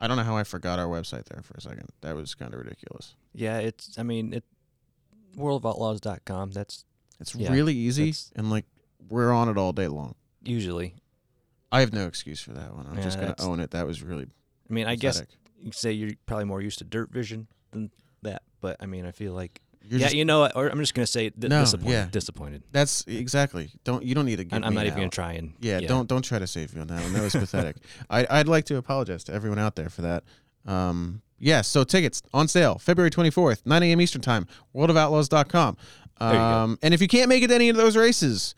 [0.00, 1.88] I don't know how I forgot our website there for a second.
[2.02, 3.14] That was kind of ridiculous.
[3.32, 3.98] Yeah, it's.
[3.98, 4.44] I mean, it.
[5.36, 6.52] Worldofoutlaws.com.
[6.52, 6.84] That's
[7.20, 8.66] It's Yeah, really easy and like
[9.08, 10.14] we're on it all day long.
[10.42, 10.94] usually.
[11.72, 12.86] I have no excuse for that one.
[12.86, 13.72] I'm Yeah, just gonna own it.
[13.72, 14.26] That was really
[14.70, 15.22] I mean, I guess
[15.58, 17.90] you could say you're probably more used to Dirt Vision than
[18.22, 18.42] that.
[18.60, 19.60] But I mean, I feel like.
[19.86, 20.56] You're yeah, just- you know what?
[20.56, 21.92] Or I'm just gonna say No, disappointed.
[21.92, 22.06] yeah.
[22.10, 22.62] Disappointed.
[22.72, 23.70] that's exactly.
[23.84, 25.52] Don't you don't need to I'm, I'm not even gonna try and.
[25.60, 27.12] Yeah, don't don't try to save me on that one.
[27.12, 27.76] That was pathetic.
[28.10, 30.24] I, I'd like to apologize to everyone out there for that.
[30.66, 34.00] Um, yeah, so tickets on sale February 24th, 9 a.m.
[34.00, 35.76] Eastern Time, worldofoutlaws.com.
[36.18, 38.54] Um, and if you can't make it to any of those races,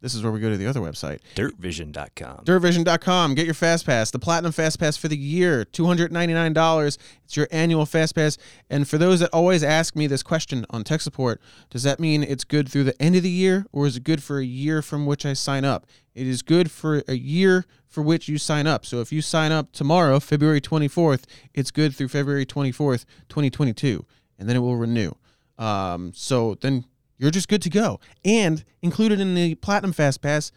[0.00, 2.44] this is where we go to the other website, Dirtvision.com.
[2.44, 3.34] dirtvision.com.
[3.34, 6.98] Get your Fast Pass, the Platinum Fast Pass for the year, $299.
[7.24, 8.38] It's your annual Fast Pass.
[8.68, 12.22] And for those that always ask me this question on tech support, does that mean
[12.22, 14.82] it's good through the end of the year or is it good for a year
[14.82, 15.86] from which I sign up?
[16.14, 18.86] It is good for a year for which you sign up.
[18.86, 21.24] So if you sign up tomorrow, February 24th,
[21.54, 24.04] it's good through February 24th, 2022,
[24.38, 25.12] and then it will renew.
[25.58, 26.84] Um, so then
[27.20, 28.00] you're just good to go.
[28.24, 30.50] And included in the Platinum Fast Pass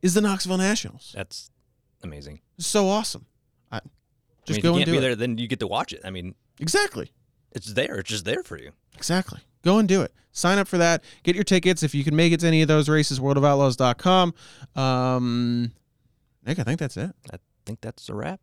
[0.00, 1.12] is the Knoxville Nationals.
[1.14, 1.50] That's
[2.02, 2.40] amazing.
[2.56, 3.26] It's so awesome.
[3.72, 3.80] I, I
[4.46, 5.00] just mean, go if you and can't do be it.
[5.00, 6.00] there, then you get to watch it.
[6.04, 7.10] I mean, Exactly.
[7.52, 7.96] it's there.
[7.96, 8.70] It's just there for you.
[8.94, 9.40] Exactly.
[9.62, 10.12] Go and do it.
[10.32, 11.02] Sign up for that.
[11.22, 11.82] Get your tickets.
[11.82, 14.34] If you can make it to any of those races, worldofoutlaws.com.
[14.76, 15.72] Um,
[16.46, 17.10] Nick, I think that's it.
[17.32, 18.40] I think that's a wrap.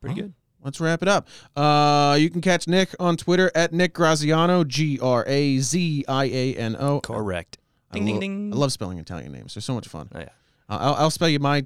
[0.00, 0.24] Pretty Oh.
[0.24, 0.34] good.
[0.64, 1.28] Let's wrap it up.
[1.54, 6.24] Uh, you can catch Nick on Twitter at Nick Graziano, G R A Z I
[6.24, 7.00] A N O.
[7.00, 7.58] Correct.
[7.90, 8.52] I Ding, ding, lo- ding.
[8.52, 9.54] I love spelling Italian names.
[9.54, 10.08] They're so much fun.
[10.12, 10.28] Oh, yeah.
[10.68, 11.64] Uh, I'll, I'll spell you my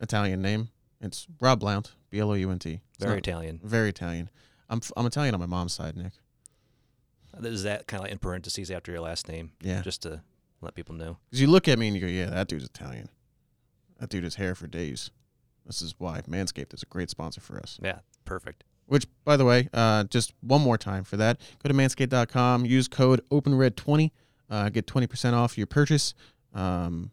[0.00, 0.70] Italian name.
[1.00, 2.80] It's Rob Blount, B L O U N T.
[2.94, 3.60] It's Very not- Italian.
[3.62, 4.28] Very Italian.
[4.68, 6.12] I'm f- I'm Italian on my mom's side, Nick.
[7.42, 9.52] Is that kind of like in parentheses after your last name?
[9.62, 9.82] Yeah.
[9.82, 10.20] Just to
[10.60, 11.16] let people know.
[11.30, 13.08] Because you look at me and you go, yeah, that dude's Italian.
[13.98, 15.10] That dude has hair for days.
[15.64, 17.78] This is why Manscaped is a great sponsor for us.
[17.82, 18.00] Yeah.
[18.24, 18.64] Perfect.
[18.86, 22.88] Which, by the way, uh, just one more time for that, go to manscaped.com, use
[22.88, 24.10] code OpenRed20,
[24.50, 26.14] uh, get 20% off your purchase.
[26.52, 27.12] Um,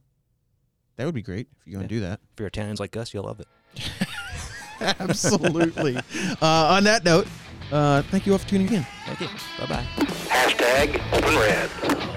[0.96, 2.20] that would be great if you're going to do that.
[2.34, 3.48] If you're Italians like us, you'll love it.
[5.00, 5.98] Absolutely.
[5.98, 6.02] uh,
[6.42, 7.28] on that note,
[7.72, 8.86] uh, thank you all for tuning in.
[9.06, 9.28] Thank you.
[9.60, 9.86] Bye bye.
[10.28, 12.14] Hashtag Open Red.